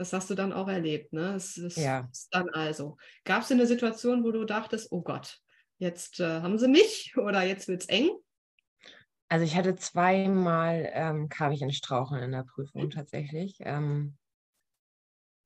Das 0.00 0.14
hast 0.14 0.30
du 0.30 0.34
dann 0.34 0.54
auch 0.54 0.66
erlebt, 0.66 1.12
ne? 1.12 1.34
Es, 1.34 1.58
es 1.58 1.76
Ja. 1.76 2.08
ist 2.10 2.28
dann 2.30 2.48
also. 2.54 2.96
Gab 3.24 3.42
es 3.42 3.52
eine 3.52 3.66
Situation, 3.66 4.24
wo 4.24 4.30
du 4.30 4.46
dachtest, 4.46 4.90
oh 4.92 5.02
Gott, 5.02 5.42
jetzt 5.76 6.20
äh, 6.20 6.40
haben 6.40 6.56
sie 6.56 6.68
mich 6.68 7.14
oder 7.18 7.42
jetzt 7.42 7.68
wird 7.68 7.82
es 7.82 7.88
eng? 7.90 8.08
also 9.28 9.44
ich 9.44 9.56
hatte 9.56 9.76
zweimal, 9.76 10.88
ähm, 10.94 11.28
kam 11.28 11.52
ich 11.52 11.60
in 11.60 11.70
Straucheln 11.70 12.22
in 12.22 12.32
der 12.32 12.44
Prüfung 12.44 12.84
Mhm. 12.84 12.90
tatsächlich. 12.90 13.56
Ähm, 13.60 14.16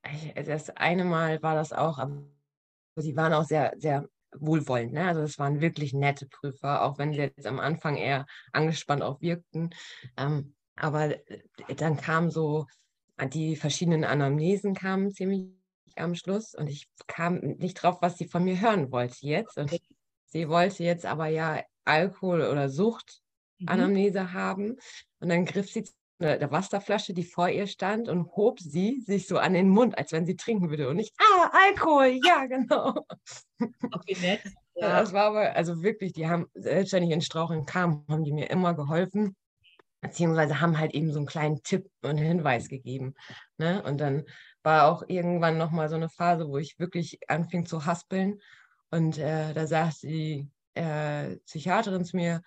ich, 0.08 0.32
das 0.34 0.70
eine 0.70 1.04
Mal 1.04 1.42
war 1.42 1.56
das 1.56 1.72
auch, 1.72 1.98
aber 1.98 2.22
sie 2.94 3.16
waren 3.16 3.32
auch 3.32 3.44
sehr, 3.44 3.74
sehr 3.76 4.08
wohlwollend. 4.36 4.92
Ne? 4.92 5.04
Also 5.08 5.22
es 5.22 5.36
waren 5.40 5.60
wirklich 5.60 5.94
nette 5.94 6.28
Prüfer, 6.28 6.84
auch 6.84 6.96
wenn 6.98 7.12
sie 7.12 7.18
jetzt 7.18 7.48
am 7.48 7.58
Anfang 7.58 7.96
eher 7.96 8.24
angespannt 8.52 9.02
auch 9.02 9.20
wirkten. 9.20 9.70
Ähm, 10.16 10.54
aber 10.76 11.06
äh, 11.28 11.42
dann 11.76 11.96
kamen 11.96 12.30
so, 12.30 12.66
die 13.32 13.56
verschiedenen 13.56 14.04
Anamnesen 14.04 14.74
kamen 14.74 15.12
ziemlich 15.12 15.46
am 15.96 16.14
Schluss 16.14 16.54
und 16.54 16.68
ich 16.68 16.88
kam 17.06 17.36
nicht 17.36 17.74
drauf, 17.74 17.98
was 18.00 18.18
sie 18.18 18.26
von 18.26 18.44
mir 18.44 18.60
hören 18.60 18.90
wollte 18.90 19.16
jetzt. 19.20 19.56
Und 19.58 19.78
sie 20.26 20.48
wollte 20.48 20.82
jetzt 20.82 21.06
aber 21.06 21.28
ja 21.28 21.62
Alkohol 21.84 22.42
oder 22.42 22.68
Sucht 22.68 23.20
Mhm. 23.60 23.68
Anamnese 23.68 24.32
haben. 24.32 24.76
Und 25.20 25.28
dann 25.28 25.44
griff 25.44 25.70
sie 25.70 25.84
zu 25.84 25.92
der 26.20 26.38
der 26.38 26.50
Wasserflasche, 26.52 27.12
die 27.12 27.24
vor 27.24 27.48
ihr 27.48 27.66
stand, 27.66 28.08
und 28.08 28.30
hob 28.36 28.60
sie 28.60 29.00
sich 29.00 29.26
so 29.26 29.38
an 29.38 29.52
den 29.52 29.68
Mund, 29.68 29.98
als 29.98 30.12
wenn 30.12 30.26
sie 30.26 30.36
trinken 30.36 30.70
würde. 30.70 30.88
Und 30.88 30.98
ich, 30.98 31.12
ah, 31.18 31.50
Alkohol, 31.52 32.18
ja, 32.24 32.46
genau. 32.46 32.94
Okay, 33.92 34.16
nett. 34.20 34.40
Ja. 34.76 35.00
Das 35.00 35.12
war 35.12 35.26
aber, 35.26 35.54
also 35.54 35.84
wirklich, 35.84 36.14
die 36.14 36.26
haben, 36.26 36.46
selbst 36.52 36.92
wenn 36.92 37.04
ich 37.04 37.12
in 37.12 37.20
Straucheln 37.20 37.64
kam, 37.64 38.04
haben 38.08 38.24
die 38.24 38.32
mir 38.32 38.50
immer 38.50 38.74
geholfen, 38.74 39.36
beziehungsweise 40.04 40.60
haben 40.60 40.78
halt 40.78 40.94
eben 40.94 41.10
so 41.12 41.18
einen 41.18 41.26
kleinen 41.26 41.62
Tipp 41.62 41.90
und 42.02 42.18
Hinweis 42.18 42.68
gegeben. 42.68 43.14
Ne? 43.56 43.82
Und 43.82 43.98
dann 43.98 44.24
war 44.62 44.86
auch 44.86 45.02
irgendwann 45.08 45.56
nochmal 45.56 45.88
so 45.88 45.96
eine 45.96 46.10
Phase, 46.10 46.46
wo 46.46 46.58
ich 46.58 46.78
wirklich 46.78 47.18
anfing 47.28 47.64
zu 47.64 47.86
haspeln. 47.86 48.40
Und 48.90 49.16
äh, 49.18 49.54
da 49.54 49.66
sagte 49.66 50.06
die 50.06 50.50
äh, 50.74 51.36
Psychiaterin 51.46 52.04
zu 52.04 52.16
mir, 52.16 52.42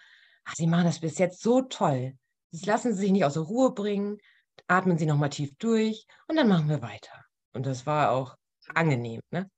ach, 0.45 0.53
Sie 0.55 0.67
machen 0.67 0.85
das 0.85 0.99
bis 0.99 1.17
jetzt 1.17 1.41
so 1.41 1.61
toll. 1.63 2.15
Das 2.51 2.65
lassen 2.65 2.93
Sie 2.93 3.01
sich 3.01 3.11
nicht 3.11 3.25
aus 3.25 3.33
der 3.33 3.43
Ruhe 3.43 3.73
bringen, 3.73 4.19
atmen 4.67 4.99
Sie 4.99 5.07
nochmal 5.07 5.29
tief 5.29 5.51
durch 5.57 6.05
und 6.27 6.35
dann 6.35 6.47
machen 6.47 6.69
wir 6.69 6.83
weiter. 6.83 7.25
Und 7.53 7.65
das 7.65 7.87
war 7.87 8.11
auch 8.11 8.37
angenehm. 8.75 9.21
Ne? 9.31 9.49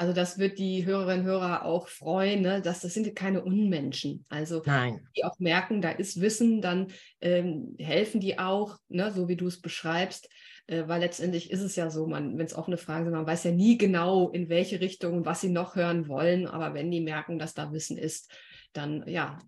Also 0.00 0.14
das 0.14 0.38
wird 0.38 0.58
die 0.58 0.86
Hörerinnen 0.86 1.26
und 1.26 1.30
Hörer 1.30 1.66
auch 1.66 1.86
freuen, 1.86 2.40
ne? 2.40 2.62
dass 2.62 2.80
das 2.80 2.94
sind 2.94 3.14
keine 3.14 3.44
Unmenschen. 3.44 4.24
Also 4.30 4.62
Nein. 4.64 5.06
die 5.14 5.26
auch 5.26 5.38
merken, 5.38 5.82
da 5.82 5.90
ist 5.90 6.22
Wissen, 6.22 6.62
dann 6.62 6.86
ähm, 7.20 7.76
helfen 7.78 8.18
die 8.18 8.38
auch, 8.38 8.78
ne? 8.88 9.12
so 9.12 9.28
wie 9.28 9.36
du 9.36 9.46
es 9.46 9.60
beschreibst, 9.60 10.30
äh, 10.68 10.88
weil 10.88 11.00
letztendlich 11.02 11.50
ist 11.50 11.60
es 11.60 11.76
ja 11.76 11.90
so, 11.90 12.06
man, 12.06 12.38
wenn 12.38 12.46
es 12.46 12.54
offene 12.54 12.78
Fragen 12.78 13.04
sind, 13.04 13.12
man 13.12 13.26
weiß 13.26 13.44
ja 13.44 13.50
nie 13.50 13.76
genau, 13.76 14.30
in 14.30 14.48
welche 14.48 14.80
Richtung, 14.80 15.26
was 15.26 15.42
sie 15.42 15.50
noch 15.50 15.76
hören 15.76 16.08
wollen, 16.08 16.46
aber 16.46 16.72
wenn 16.72 16.90
die 16.90 17.02
merken, 17.02 17.38
dass 17.38 17.52
da 17.52 17.70
Wissen 17.70 17.98
ist, 17.98 18.32
dann 18.72 19.06
ja, 19.06 19.38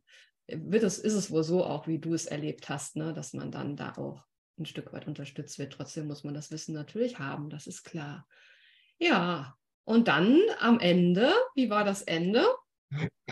wird 0.49 0.83
es, 0.83 0.99
ist 0.99 1.15
es 1.15 1.31
wohl 1.31 1.45
so 1.45 1.65
auch, 1.65 1.87
wie 1.87 1.99
du 1.99 2.13
es 2.13 2.27
erlebt 2.27 2.69
hast, 2.69 2.97
ne? 2.97 3.15
dass 3.15 3.33
man 3.33 3.51
dann 3.51 3.75
da 3.75 3.95
auch 3.97 4.23
ein 4.59 4.67
Stück 4.67 4.93
weit 4.93 5.07
unterstützt 5.07 5.59
wird. 5.59 5.73
Trotzdem 5.73 6.09
muss 6.09 6.25
man 6.25 6.35
das 6.35 6.51
Wissen 6.51 6.75
natürlich 6.75 7.19
haben, 7.19 7.49
das 7.49 7.67
ist 7.67 7.85
klar. 7.85 8.27
Ja, 8.99 9.57
und 9.85 10.09
dann 10.09 10.39
am 10.59 10.79
Ende, 10.81 11.33
wie 11.55 11.71
war 11.71 11.85
das 11.85 12.03
Ende? 12.03 12.45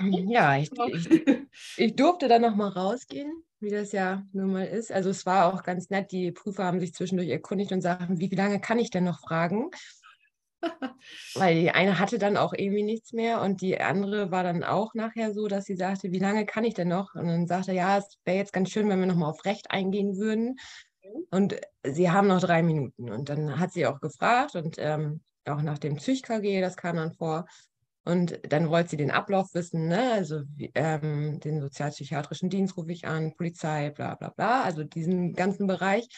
Ja, 0.00 0.56
ich, 0.56 0.70
ich, 0.72 1.38
ich 1.76 1.96
durfte 1.96 2.28
dann 2.28 2.42
nochmal 2.42 2.70
rausgehen, 2.70 3.44
wie 3.60 3.70
das 3.70 3.92
ja 3.92 4.24
nun 4.32 4.52
mal 4.52 4.66
ist. 4.66 4.90
Also 4.90 5.10
es 5.10 5.26
war 5.26 5.52
auch 5.52 5.62
ganz 5.62 5.90
nett, 5.90 6.12
die 6.12 6.32
Prüfer 6.32 6.64
haben 6.64 6.80
sich 6.80 6.94
zwischendurch 6.94 7.28
erkundigt 7.28 7.72
und 7.72 7.82
sagten, 7.82 8.18
wie 8.18 8.34
lange 8.34 8.60
kann 8.60 8.78
ich 8.78 8.90
denn 8.90 9.04
noch 9.04 9.20
fragen? 9.20 9.70
Weil 11.34 11.60
die 11.60 11.70
eine 11.70 11.98
hatte 11.98 12.18
dann 12.18 12.36
auch 12.36 12.52
irgendwie 12.52 12.82
nichts 12.82 13.12
mehr 13.12 13.40
und 13.40 13.60
die 13.60 13.80
andere 13.80 14.30
war 14.30 14.42
dann 14.42 14.64
auch 14.64 14.94
nachher 14.94 15.32
so, 15.32 15.48
dass 15.48 15.64
sie 15.64 15.76
sagte, 15.76 16.12
wie 16.12 16.18
lange 16.18 16.46
kann 16.46 16.64
ich 16.64 16.74
denn 16.74 16.88
noch? 16.88 17.14
Und 17.14 17.26
dann 17.26 17.46
sagte, 17.46 17.72
ja, 17.72 17.98
es 17.98 18.18
wäre 18.24 18.38
jetzt 18.38 18.52
ganz 18.52 18.70
schön, 18.70 18.88
wenn 18.88 19.00
wir 19.00 19.06
nochmal 19.06 19.30
auf 19.30 19.44
Recht 19.44 19.70
eingehen 19.70 20.16
würden. 20.16 20.58
Und 21.30 21.60
sie 21.82 22.10
haben 22.10 22.28
noch 22.28 22.40
drei 22.40 22.62
Minuten. 22.62 23.10
Und 23.10 23.28
dann 23.28 23.58
hat 23.58 23.72
sie 23.72 23.86
auch 23.86 24.00
gefragt 24.00 24.54
und 24.54 24.76
ähm, 24.78 25.20
auch 25.46 25.62
nach 25.62 25.78
dem 25.78 25.96
Psych-KG, 25.96 26.60
das 26.60 26.76
kam 26.76 26.96
dann 26.96 27.12
vor. 27.12 27.46
Und 28.04 28.40
dann 28.50 28.70
wollte 28.70 28.90
sie 28.90 28.96
den 28.96 29.10
Ablauf 29.10 29.54
wissen, 29.54 29.88
ne? 29.88 30.12
also 30.12 30.42
ähm, 30.74 31.38
den 31.40 31.60
sozialpsychiatrischen 31.60 32.48
Dienst 32.48 32.76
rufe 32.76 32.92
ich 32.92 33.06
an, 33.06 33.34
Polizei, 33.34 33.90
bla 33.90 34.14
bla 34.14 34.30
bla, 34.30 34.62
also 34.62 34.84
diesen 34.84 35.34
ganzen 35.34 35.66
Bereich. 35.66 36.08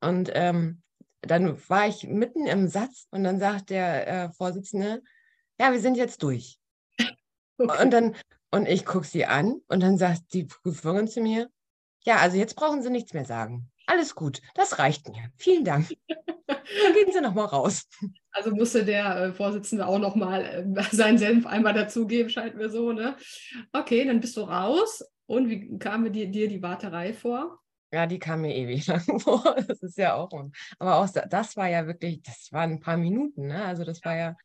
Und 0.00 0.30
ähm, 0.34 0.82
dann 1.20 1.56
war 1.68 1.86
ich 1.86 2.04
mitten 2.04 2.46
im 2.46 2.66
Satz 2.66 3.06
und 3.10 3.24
dann 3.24 3.38
sagt 3.38 3.70
der 3.70 4.08
äh, 4.08 4.32
Vorsitzende, 4.32 5.02
ja, 5.60 5.72
wir 5.72 5.80
sind 5.80 5.96
jetzt 5.96 6.22
durch. 6.22 6.58
Okay. 7.58 7.82
Und 7.82 7.90
dann, 7.92 8.16
und 8.50 8.66
ich 8.66 8.86
gucke 8.86 9.06
sie 9.06 9.26
an 9.26 9.60
und 9.68 9.80
dann 9.80 9.98
sagt 9.98 10.32
die 10.32 10.44
Prüferin 10.44 11.06
zu 11.06 11.20
mir, 11.20 11.48
ja, 12.04 12.16
also 12.16 12.36
jetzt 12.36 12.56
brauchen 12.56 12.82
Sie 12.82 12.90
nichts 12.90 13.12
mehr 13.12 13.26
sagen. 13.26 13.70
Alles 13.92 14.14
gut, 14.14 14.40
das 14.54 14.78
reicht 14.78 15.06
mir. 15.10 15.30
Vielen 15.36 15.64
Dank. 15.66 15.86
Dann 16.46 16.94
gehen 16.94 17.12
Sie 17.12 17.20
nochmal 17.20 17.44
raus. 17.46 17.86
Also 18.30 18.50
musste 18.50 18.86
der 18.86 19.16
äh, 19.16 19.32
Vorsitzende 19.34 19.86
auch 19.86 19.98
nochmal 19.98 20.42
äh, 20.76 20.82
seinen 20.96 21.18
Senf 21.18 21.44
einmal 21.46 21.74
dazugeben, 21.74 22.30
scheint 22.30 22.56
mir 22.56 22.70
so, 22.70 22.92
ne? 22.92 23.16
Okay, 23.72 24.06
dann 24.06 24.20
bist 24.20 24.34
du 24.38 24.40
raus. 24.42 25.04
Und 25.26 25.50
wie 25.50 25.78
kam 25.78 26.10
dir, 26.10 26.26
dir 26.28 26.48
die 26.48 26.62
Warterei 26.62 27.12
vor? 27.12 27.58
Ja, 27.92 28.06
die 28.06 28.18
kam 28.18 28.40
mir 28.40 28.54
ewig 28.56 28.86
lang 28.86 29.20
vor. 29.20 29.56
Das 29.68 29.82
ist 29.82 29.98
ja 29.98 30.14
auch. 30.14 30.30
Aber 30.78 30.96
auch 30.96 31.10
da- 31.10 31.26
das 31.26 31.54
war 31.58 31.68
ja 31.68 31.86
wirklich, 31.86 32.22
das 32.22 32.48
waren 32.50 32.70
ein 32.72 32.80
paar 32.80 32.96
Minuten. 32.96 33.48
Ne? 33.48 33.62
Also 33.62 33.84
das 33.84 34.02
war 34.06 34.16
ja, 34.16 34.36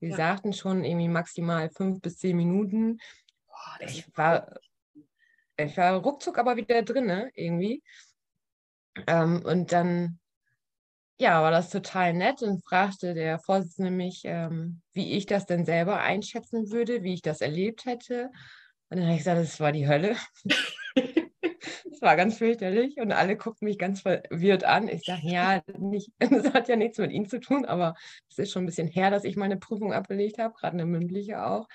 wir 0.00 0.10
Ja. 0.10 0.16
sagten 0.16 0.52
schon 0.52 0.82
irgendwie 0.82 1.08
maximal 1.08 1.70
fünf 1.70 2.00
bis 2.00 2.18
zehn 2.18 2.36
Minuten. 2.36 2.98
Boah, 3.46 3.86
Ich 3.86 4.04
war, 4.16 4.58
ich 5.56 5.76
war 5.76 5.94
ruckzuck 5.94 6.38
aber 6.38 6.56
wieder 6.56 6.82
drin, 6.82 7.06
ne? 7.06 7.30
irgendwie. 7.34 7.84
Ähm, 9.06 9.42
und 9.44 9.72
dann, 9.72 10.18
ja, 11.18 11.42
war 11.42 11.50
das 11.50 11.70
total 11.70 12.14
nett 12.14 12.42
und 12.42 12.64
fragte 12.64 13.14
der 13.14 13.38
Vorsitzende 13.38 13.90
mich, 13.90 14.22
ähm, 14.24 14.82
wie 14.92 15.12
ich 15.12 15.26
das 15.26 15.46
denn 15.46 15.64
selber 15.64 16.00
einschätzen 16.00 16.70
würde, 16.70 17.02
wie 17.02 17.14
ich 17.14 17.22
das 17.22 17.40
erlebt 17.40 17.86
hätte. 17.86 18.30
Und 18.88 18.98
dann 18.98 19.06
habe 19.06 19.12
ich 19.12 19.20
gesagt, 19.20 19.40
das 19.40 19.60
war 19.60 19.72
die 19.72 19.88
Hölle. 19.88 20.16
Das 21.88 22.02
war 22.02 22.16
ganz 22.16 22.36
fürchterlich 22.36 22.98
und 22.98 23.10
alle 23.10 23.38
guckten 23.38 23.66
mich 23.66 23.78
ganz 23.78 24.02
verwirrt 24.02 24.64
an. 24.64 24.86
Ich 24.86 25.04
sage, 25.06 25.22
ja, 25.24 25.62
nicht, 25.78 26.12
das 26.18 26.52
hat 26.52 26.68
ja 26.68 26.76
nichts 26.76 26.98
mit 26.98 27.10
Ihnen 27.10 27.26
zu 27.26 27.40
tun, 27.40 27.64
aber 27.64 27.94
es 28.28 28.36
ist 28.36 28.52
schon 28.52 28.64
ein 28.64 28.66
bisschen 28.66 28.88
her, 28.88 29.10
dass 29.10 29.24
ich 29.24 29.36
meine 29.36 29.56
Prüfung 29.56 29.94
abgelegt 29.94 30.36
habe, 30.38 30.52
gerade 30.52 30.74
eine 30.74 30.84
mündliche 30.84 31.42
auch. 31.42 31.66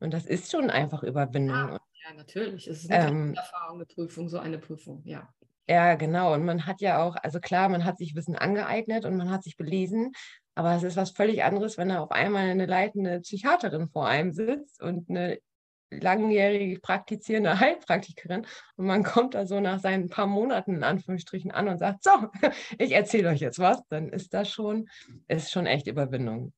Und 0.00 0.12
das 0.12 0.26
ist 0.26 0.50
schon 0.50 0.70
einfach 0.70 1.04
Überwindung. 1.04 1.54
Ja. 1.54 1.78
Ja, 2.08 2.14
natürlich. 2.16 2.66
Es 2.66 2.84
ist 2.84 2.90
eine 2.90 3.08
Ähm, 3.08 3.34
Erfahrung, 3.34 3.76
eine 3.76 3.86
Prüfung, 3.86 4.28
so 4.28 4.38
eine 4.38 4.58
Prüfung, 4.58 5.02
ja. 5.04 5.28
Ja, 5.70 5.94
genau. 5.94 6.34
Und 6.34 6.44
man 6.44 6.66
hat 6.66 6.80
ja 6.80 7.00
auch, 7.00 7.14
also 7.22 7.38
klar, 7.38 7.68
man 7.68 7.84
hat 7.84 7.96
sich 7.96 8.16
Wissen 8.16 8.34
angeeignet 8.34 9.04
und 9.04 9.16
man 9.16 9.30
hat 9.30 9.44
sich 9.44 9.56
belesen, 9.56 10.10
aber 10.56 10.74
es 10.74 10.82
ist 10.82 10.96
was 10.96 11.12
völlig 11.12 11.44
anderes, 11.44 11.78
wenn 11.78 11.90
da 11.90 12.00
auf 12.00 12.10
einmal 12.10 12.50
eine 12.50 12.66
leitende 12.66 13.20
Psychiaterin 13.20 13.88
vor 13.88 14.08
einem 14.08 14.32
sitzt 14.32 14.82
und 14.82 15.08
eine 15.08 15.38
langjährige 15.92 16.80
praktizierende 16.80 17.60
Heilpraktikerin 17.60 18.48
und 18.74 18.86
man 18.86 19.04
kommt 19.04 19.34
da 19.34 19.46
so 19.46 19.60
nach 19.60 19.78
seinen 19.78 20.08
paar 20.08 20.26
Monaten 20.26 20.74
in 20.74 20.82
Anführungsstrichen 20.82 21.52
an 21.52 21.68
und 21.68 21.78
sagt, 21.78 22.02
so, 22.02 22.10
ich 22.78 22.90
erzähle 22.90 23.28
euch 23.28 23.40
jetzt 23.40 23.60
was, 23.60 23.80
dann 23.90 24.08
ist 24.08 24.34
das 24.34 24.50
schon, 24.50 24.88
ist 25.28 25.52
schon 25.52 25.66
echt 25.66 25.86
Überwindung. 25.86 26.52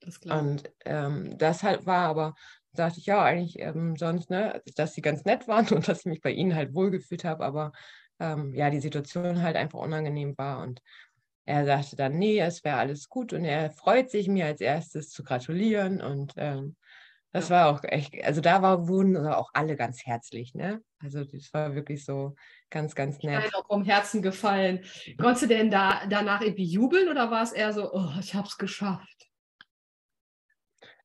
Das 0.00 0.18
glaube 0.20 0.38
ich. 0.38 0.42
Und 0.42 0.72
ähm, 0.86 1.36
das 1.36 1.62
halt 1.62 1.84
war 1.84 2.08
aber, 2.08 2.34
sagte 2.72 2.98
ich 2.98 3.06
ja 3.06 3.22
eigentlich 3.22 3.58
ähm, 3.58 3.96
sonst, 3.96 4.30
ne, 4.30 4.62
dass 4.76 4.94
sie 4.94 5.02
ganz 5.02 5.26
nett 5.26 5.48
waren 5.48 5.68
und 5.74 5.86
dass 5.86 6.00
ich 6.00 6.06
mich 6.06 6.22
bei 6.22 6.30
ihnen 6.30 6.54
halt 6.54 6.74
wohlgefühlt 6.74 7.24
habe, 7.24 7.44
aber 7.44 7.72
ähm, 8.22 8.54
ja, 8.54 8.70
die 8.70 8.80
Situation 8.80 9.42
halt 9.42 9.56
einfach 9.56 9.80
unangenehm 9.80 10.34
war. 10.38 10.62
Und 10.62 10.80
er 11.44 11.64
sagte 11.66 11.96
dann, 11.96 12.18
nee, 12.18 12.38
es 12.38 12.64
wäre 12.64 12.76
alles 12.78 13.08
gut 13.08 13.32
und 13.32 13.44
er 13.44 13.70
freut 13.72 14.10
sich, 14.10 14.28
mir 14.28 14.46
als 14.46 14.60
erstes 14.60 15.10
zu 15.10 15.24
gratulieren. 15.24 16.00
Und 16.00 16.34
ähm, 16.36 16.76
das 17.32 17.50
Ja. 17.50 17.56
war 17.56 17.68
auch 17.74 17.84
echt, 17.84 18.22
also 18.24 18.40
da 18.40 18.62
war, 18.62 18.88
wurden 18.88 19.16
auch 19.26 19.50
alle 19.54 19.76
ganz 19.76 20.04
herzlich, 20.06 20.54
ne? 20.54 20.82
Also 21.00 21.24
das 21.24 21.52
war 21.52 21.74
wirklich 21.74 22.04
so 22.04 22.34
ganz, 22.70 22.94
ganz 22.94 23.18
nett. 23.22 23.42
Nein, 23.42 23.50
auch 23.54 23.66
vom 23.66 23.84
Herzen 23.84 24.22
gefallen. 24.22 24.84
Konntest 25.18 25.42
du 25.44 25.46
denn 25.48 25.70
da 25.70 26.06
danach 26.08 26.42
irgendwie 26.42 26.64
jubeln 26.64 27.08
oder 27.08 27.30
war 27.30 27.42
es 27.42 27.52
eher 27.52 27.72
so, 27.72 27.92
oh, 27.92 28.10
ich 28.20 28.34
habe 28.34 28.46
es 28.46 28.58
geschafft? 28.58 29.31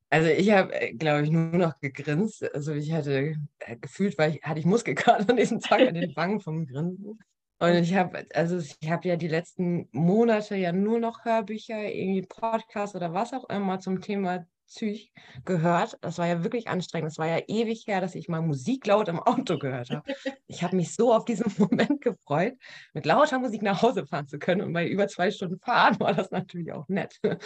Also 0.09 0.29
ich 0.29 0.51
habe, 0.51 0.71
glaube 0.97 1.23
ich, 1.23 1.31
nur 1.31 1.57
noch 1.57 1.79
gegrinst. 1.79 2.43
Also 2.53 2.73
ich 2.73 2.93
hatte 2.93 3.35
äh, 3.59 3.75
gefühlt, 3.77 4.17
weil 4.17 4.35
ich 4.35 4.43
hatte 4.43 4.59
ich 4.59 4.65
Muskelkater 4.65 5.29
an 5.29 5.37
diesem 5.37 5.59
Tag 5.59 5.81
an 5.81 5.95
den 5.95 6.15
Wangen 6.15 6.39
vom 6.39 6.65
Grinsen. 6.65 7.19
Und 7.59 7.73
ich 7.73 7.95
habe, 7.95 8.25
also 8.33 8.57
ich 8.57 8.77
habe 8.89 9.07
ja 9.07 9.15
die 9.15 9.27
letzten 9.27 9.89
Monate 9.91 10.55
ja 10.55 10.71
nur 10.71 10.99
noch 10.99 11.25
Hörbücher, 11.25 11.91
irgendwie 11.91 12.21
Podcasts 12.21 12.95
oder 12.95 13.13
was 13.13 13.33
auch 13.33 13.49
immer 13.49 13.79
zum 13.79 13.99
Thema 14.01 14.45
Psych 14.67 15.12
gehört. 15.45 15.97
Das 16.01 16.17
war 16.17 16.27
ja 16.27 16.43
wirklich 16.43 16.67
anstrengend. 16.67 17.12
Es 17.12 17.17
war 17.17 17.27
ja 17.27 17.39
ewig 17.47 17.88
her, 17.88 18.01
dass 18.01 18.15
ich 18.15 18.27
mal 18.27 18.41
Musik 18.41 18.86
laut 18.86 19.07
im 19.07 19.19
Auto 19.19 19.57
gehört 19.57 19.89
habe. 19.89 20.03
Ich 20.50 20.63
habe 20.63 20.75
mich 20.75 20.95
so 20.95 21.13
auf 21.13 21.25
diesen 21.25 21.51
Moment 21.57 22.01
gefreut, 22.01 22.53
mit 22.93 23.05
lauter 23.05 23.39
Musik 23.39 23.62
nach 23.62 23.81
Hause 23.81 24.05
fahren 24.05 24.27
zu 24.27 24.39
können. 24.39 24.62
Und 24.62 24.74
bei 24.74 24.88
über 24.88 25.07
zwei 25.07 25.31
Stunden 25.31 25.59
Fahren 25.59 26.00
war 26.00 26.13
das 26.13 26.31
natürlich 26.31 26.71
auch 26.71 26.88
nett. 26.88 27.19
Hatte 27.24 27.39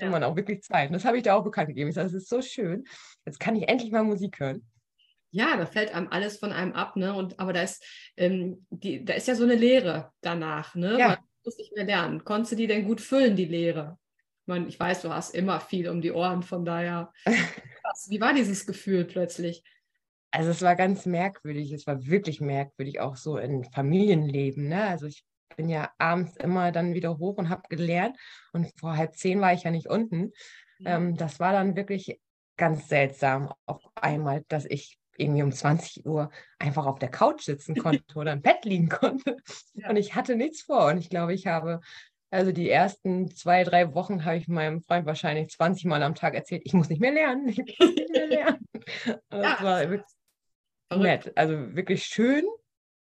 ja. 0.00 0.10
man 0.10 0.22
auch 0.22 0.36
wirklich 0.36 0.62
Zeit. 0.62 0.88
Und 0.88 0.94
das 0.94 1.04
habe 1.04 1.16
ich 1.16 1.22
da 1.22 1.34
auch 1.34 1.44
bekannt 1.44 1.68
gegeben. 1.68 1.88
Ich 1.88 1.94
sage, 1.94 2.06
das 2.06 2.14
ist 2.14 2.28
so 2.28 2.42
schön. 2.42 2.84
Jetzt 3.24 3.40
kann 3.40 3.56
ich 3.56 3.68
endlich 3.68 3.90
mal 3.90 4.04
Musik 4.04 4.40
hören. 4.40 4.64
Ja, 5.30 5.56
da 5.56 5.66
fällt 5.66 5.92
einem 5.92 6.08
alles 6.08 6.38
von 6.38 6.52
einem 6.52 6.72
ab, 6.72 6.94
ne? 6.94 7.12
Und 7.12 7.40
aber 7.40 7.52
da 7.52 7.62
ist, 7.62 7.84
ähm, 8.16 8.66
die, 8.70 9.04
da 9.04 9.14
ist 9.14 9.26
ja 9.26 9.34
so 9.34 9.42
eine 9.42 9.56
Lehre 9.56 10.12
danach, 10.20 10.76
ne? 10.76 10.96
Ja. 10.96 11.08
Man 11.08 11.18
muss 11.44 11.58
nicht 11.58 11.74
mehr 11.74 11.84
lernen. 11.84 12.24
Konntest 12.24 12.52
du 12.52 12.56
die 12.56 12.68
denn 12.68 12.86
gut 12.86 13.00
füllen, 13.00 13.34
die 13.34 13.44
Lehre? 13.44 13.98
Ich 14.44 14.48
meine, 14.48 14.68
ich 14.68 14.78
weiß, 14.78 15.00
du 15.00 15.08
hast 15.08 15.34
immer 15.34 15.58
viel 15.58 15.88
um 15.88 16.02
die 16.02 16.12
Ohren, 16.12 16.42
von 16.42 16.66
daher. 16.66 17.10
Wie 18.08 18.20
war 18.20 18.34
dieses 18.34 18.66
Gefühl 18.66 19.06
plötzlich? 19.06 19.64
Also 20.30 20.50
es 20.50 20.60
war 20.60 20.76
ganz 20.76 21.06
merkwürdig, 21.06 21.72
es 21.72 21.86
war 21.86 22.04
wirklich 22.04 22.42
merkwürdig, 22.42 23.00
auch 23.00 23.16
so 23.16 23.38
in 23.38 23.64
Familienleben. 23.64 24.68
Ne? 24.68 24.84
Also 24.84 25.06
ich 25.06 25.24
bin 25.56 25.70
ja 25.70 25.90
abends 25.96 26.36
immer 26.36 26.72
dann 26.72 26.92
wieder 26.92 27.16
hoch 27.16 27.38
und 27.38 27.48
habe 27.48 27.62
gelernt 27.70 28.18
und 28.52 28.70
vor 28.78 28.98
halb 28.98 29.16
zehn 29.16 29.40
war 29.40 29.54
ich 29.54 29.62
ja 29.62 29.70
nicht 29.70 29.88
unten. 29.88 30.32
Ja. 30.78 30.96
Ähm, 30.96 31.16
das 31.16 31.40
war 31.40 31.52
dann 31.52 31.74
wirklich 31.74 32.20
ganz 32.58 32.88
seltsam 32.88 33.50
auf 33.64 33.82
einmal, 33.94 34.44
dass 34.48 34.66
ich 34.66 34.98
irgendwie 35.16 35.42
um 35.42 35.52
20 35.52 36.04
Uhr 36.04 36.30
einfach 36.58 36.84
auf 36.84 36.98
der 36.98 37.10
Couch 37.10 37.44
sitzen 37.44 37.76
konnte 37.76 38.14
oder 38.14 38.32
im 38.32 38.42
Bett 38.42 38.66
liegen 38.66 38.90
konnte. 38.90 39.38
Ja. 39.72 39.88
Und 39.88 39.96
ich 39.96 40.14
hatte 40.14 40.36
nichts 40.36 40.62
vor. 40.62 40.88
Und 40.88 40.98
ich 40.98 41.08
glaube, 41.08 41.32
ich 41.32 41.46
habe 41.46 41.80
also 42.34 42.50
die 42.50 42.68
ersten 42.68 43.30
zwei, 43.30 43.62
drei 43.62 43.94
Wochen 43.94 44.24
habe 44.24 44.36
ich 44.36 44.48
meinem 44.48 44.82
Freund 44.82 45.06
wahrscheinlich 45.06 45.50
20 45.50 45.84
Mal 45.84 46.02
am 46.02 46.16
Tag 46.16 46.34
erzählt, 46.34 46.62
ich 46.64 46.72
muss 46.72 46.88
nicht 46.88 47.00
mehr 47.00 47.12
lernen, 47.12 47.48
ich 47.66 47.78
muss 47.78 47.94
nicht 47.94 48.10
mehr 48.10 48.26
lernen. 48.26 48.68
das 49.30 49.62
war 49.62 49.88
wirklich 49.88 50.10
nett. 50.94 51.32
Also 51.36 51.54
wirklich 51.76 52.04
schön, 52.04 52.44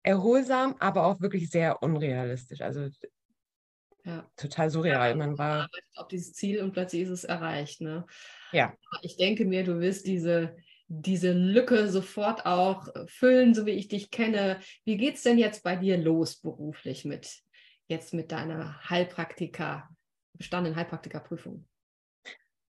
erholsam, 0.01 0.75
aber 0.79 1.05
auch 1.05 1.21
wirklich 1.21 1.51
sehr 1.51 1.83
unrealistisch. 1.83 2.61
Also 2.61 2.89
ja. 4.03 4.27
total 4.35 4.71
surreal. 4.71 5.15
Man 5.15 5.37
war 5.37 5.69
auf 5.95 6.07
dieses 6.07 6.33
Ziel 6.33 6.63
und 6.63 6.71
plötzlich 6.71 7.03
ist 7.03 7.09
es 7.09 7.23
erreicht. 7.23 7.81
Ne? 7.81 8.05
Ja. 8.51 8.73
Ich 9.03 9.17
denke 9.17 9.45
mir, 9.45 9.63
du 9.63 9.79
wirst 9.79 10.07
diese, 10.07 10.57
diese 10.87 11.31
Lücke 11.31 11.89
sofort 11.89 12.47
auch 12.47 12.87
füllen, 13.05 13.53
so 13.53 13.67
wie 13.67 13.71
ich 13.71 13.87
dich 13.87 14.09
kenne. 14.09 14.59
Wie 14.83 14.97
geht 14.97 15.15
es 15.15 15.21
denn 15.21 15.37
jetzt 15.37 15.63
bei 15.63 15.75
dir 15.75 15.99
los 15.99 16.37
beruflich 16.37 17.05
mit 17.05 17.43
jetzt 17.91 18.13
mit 18.13 18.31
deiner 18.31 18.81
Heilpraktiker, 18.89 19.87
bestandenen 20.33 20.75
Heilpraktikerprüfung? 20.75 21.67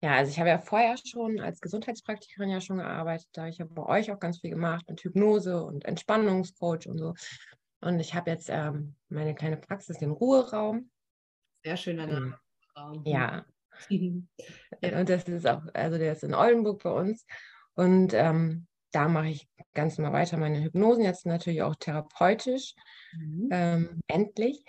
Ja, 0.02 0.16
also 0.16 0.30
ich 0.30 0.38
habe 0.38 0.48
ja 0.48 0.58
vorher 0.58 0.96
schon 0.96 1.40
als 1.40 1.60
Gesundheitspraktikerin 1.60 2.48
ja 2.48 2.60
schon 2.60 2.78
gearbeitet. 2.78 3.28
Da 3.32 3.46
ich 3.46 3.60
habe 3.60 3.72
bei 3.72 3.82
euch 3.84 4.10
auch 4.10 4.18
ganz 4.18 4.38
viel 4.38 4.50
gemacht 4.50 4.86
mit 4.88 5.00
Hypnose 5.02 5.62
und 5.62 5.84
Entspannungscoach 5.84 6.88
und 6.88 6.98
so. 6.98 7.14
Und 7.82 8.00
ich 8.00 8.14
habe 8.14 8.30
jetzt 8.30 8.48
ähm, 8.50 8.96
meine 9.08 9.34
kleine 9.34 9.58
Praxis, 9.58 9.98
den 9.98 10.10
Ruheraum. 10.10 10.90
Sehr 11.62 11.76
schöner 11.76 12.06
Name. 12.06 12.38
Ähm, 12.76 13.02
ja. 13.04 13.44
ja. 13.90 14.98
Und 14.98 15.08
das 15.08 15.24
ist 15.24 15.46
auch, 15.46 15.62
also 15.74 15.98
der 15.98 16.12
ist 16.12 16.24
in 16.24 16.34
Oldenburg 16.34 16.82
bei 16.82 16.90
uns. 16.90 17.26
Und 17.74 18.14
ähm, 18.14 18.66
da 18.92 19.08
mache 19.08 19.28
ich 19.28 19.48
ganz 19.74 19.98
mal 19.98 20.12
weiter 20.12 20.36
meine 20.36 20.62
Hypnosen, 20.62 21.04
jetzt 21.04 21.26
natürlich 21.26 21.62
auch 21.62 21.76
therapeutisch, 21.76 22.74
mhm. 23.12 23.48
ähm, 23.50 24.00
endlich. 24.06 24.64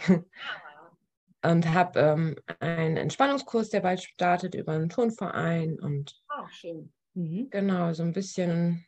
und 1.43 1.73
habe 1.73 1.99
ähm, 1.99 2.35
einen 2.59 2.97
Entspannungskurs, 2.97 3.69
der 3.69 3.79
bald 3.81 4.01
startet 4.01 4.53
über 4.55 4.73
einen 4.73 4.89
Turnverein 4.89 5.79
und 5.79 6.21
oh, 6.29 6.47
schön. 6.49 6.93
Mhm. 7.13 7.49
genau, 7.49 7.93
so 7.93 8.03
ein 8.03 8.13
bisschen 8.13 8.85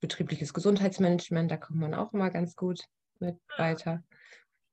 betriebliches 0.00 0.54
Gesundheitsmanagement, 0.54 1.50
da 1.50 1.56
kommt 1.58 1.78
man 1.78 1.94
auch 1.94 2.12
immer 2.12 2.30
ganz 2.30 2.56
gut 2.56 2.84
mit 3.18 3.36
ah. 3.48 3.62
weiter. 3.62 4.02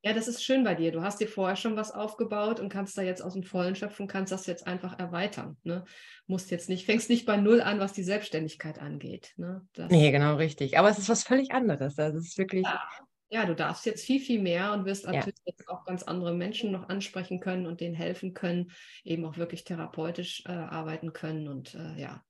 Ja, 0.07 0.13
das 0.13 0.29
ist 0.29 0.41
schön 0.41 0.63
bei 0.63 0.73
dir. 0.73 0.93
Du 0.93 1.01
hast 1.01 1.19
dir 1.19 1.27
vorher 1.27 1.57
schon 1.57 1.75
was 1.75 1.91
aufgebaut 1.91 2.61
und 2.61 2.69
kannst 2.69 2.97
da 2.97 3.01
jetzt 3.01 3.21
aus 3.21 3.33
dem 3.33 3.43
Vollen 3.43 3.75
schöpfen, 3.75 4.07
kannst 4.07 4.31
das 4.31 4.45
jetzt 4.45 4.65
einfach 4.65 4.97
erweitern. 4.97 5.57
Ne? 5.63 5.83
Musst 6.27 6.49
jetzt 6.49 6.69
nicht, 6.69 6.85
fängst 6.85 7.09
nicht 7.09 7.25
bei 7.25 7.35
Null 7.35 7.59
an, 7.59 7.81
was 7.81 7.91
die 7.91 8.03
Selbstständigkeit 8.03 8.79
angeht. 8.79 9.33
Ne? 9.35 9.67
Das, 9.73 9.91
nee, 9.91 10.09
genau 10.11 10.35
richtig. 10.35 10.77
Aber 10.79 10.89
es 10.89 10.97
ist 10.97 11.09
was 11.09 11.23
völlig 11.23 11.51
anderes. 11.51 11.95
Das 11.95 12.15
ist 12.15 12.37
wirklich. 12.37 12.63
Ja. 12.63 12.81
ja 13.29 13.45
du 13.45 13.53
darfst 13.53 13.85
jetzt 13.85 14.05
viel, 14.05 14.21
viel 14.21 14.41
mehr 14.41 14.71
und 14.71 14.85
wirst 14.85 15.03
natürlich 15.03 15.39
ja. 15.39 15.53
jetzt 15.57 15.67
auch 15.67 15.83
ganz 15.83 16.03
andere 16.03 16.33
Menschen 16.33 16.71
noch 16.71 16.87
ansprechen 16.87 17.41
können 17.41 17.65
und 17.65 17.81
denen 17.81 17.93
helfen 17.93 18.33
können, 18.33 18.71
eben 19.03 19.25
auch 19.25 19.35
wirklich 19.35 19.65
therapeutisch 19.65 20.41
äh, 20.45 20.53
arbeiten 20.53 21.11
können. 21.11 21.49
Und 21.49 21.75
äh, 21.75 21.99
ja, 21.99 22.23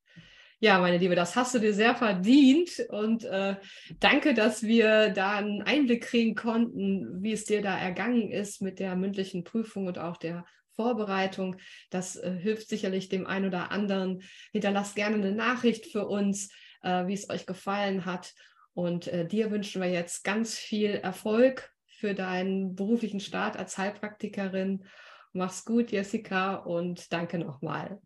ja, 0.60 0.80
meine 0.80 0.98
Liebe, 0.98 1.16
das 1.16 1.36
hast 1.36 1.54
du 1.54 1.60
dir 1.60 1.74
sehr 1.74 1.96
verdient 1.96 2.86
und 2.90 3.24
äh, 3.26 3.58
danke, 4.00 4.34
dass 4.34 4.64
wir 4.64 5.10
da 5.10 5.38
einen 5.38 5.62
Einblick 5.62 6.04
kriegen 6.04 6.34
konnten, 6.34 7.22
wie 7.22 7.32
es 7.32 7.46
dir 7.46 7.62
da 7.62 7.78
ergangen 7.78 8.32
ist 8.32 8.62
mit 8.62 8.80
der 8.80 8.96
mündlichen 8.96 9.44
Prüfung 9.44 9.86
und 9.86 10.00
auch 10.00 10.18
der 10.18 10.46
Vorbereitung. 10.72 11.58
Das 11.92 12.16
äh, 12.16 12.32
hilft 12.32 12.70
sicherlich 12.70 13.10
dem 13.10 13.28
einen 13.28 13.46
oder 13.46 13.72
anderen. 13.72 14.24
Hinterlasst 14.52 14.96
gerne 14.96 15.18
eine 15.18 15.32
Nachricht 15.32 15.92
für 15.92 16.08
uns, 16.08 16.52
äh, 16.82 17.06
wie 17.06 17.14
es 17.14 17.30
euch 17.30 17.46
gefallen 17.46 18.06
hat. 18.06 18.34
Und 18.74 19.08
äh, 19.08 19.28
dir 19.28 19.52
wünschen 19.52 19.82
wir 19.82 19.90
jetzt 19.90 20.24
ganz 20.24 20.56
viel 20.56 20.92
Erfolg 20.92 21.72
für 21.86 22.14
deinen 22.16 22.76
beruflichen 22.76 23.20
Start 23.20 23.58
als 23.58 23.78
Heilpraktikerin. 23.78 24.86
Mach's 25.34 25.66
gut, 25.66 25.92
Jessica, 25.92 26.56
und 26.56 27.12
danke 27.12 27.38
nochmal. 27.38 28.00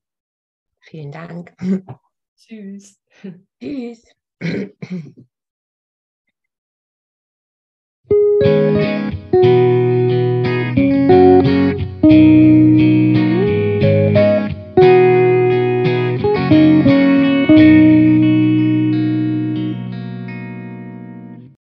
Vielen 0.81 1.11
Dank. 1.11 1.53
Tschüss. 2.41 2.99
Tschüss. 3.61 4.03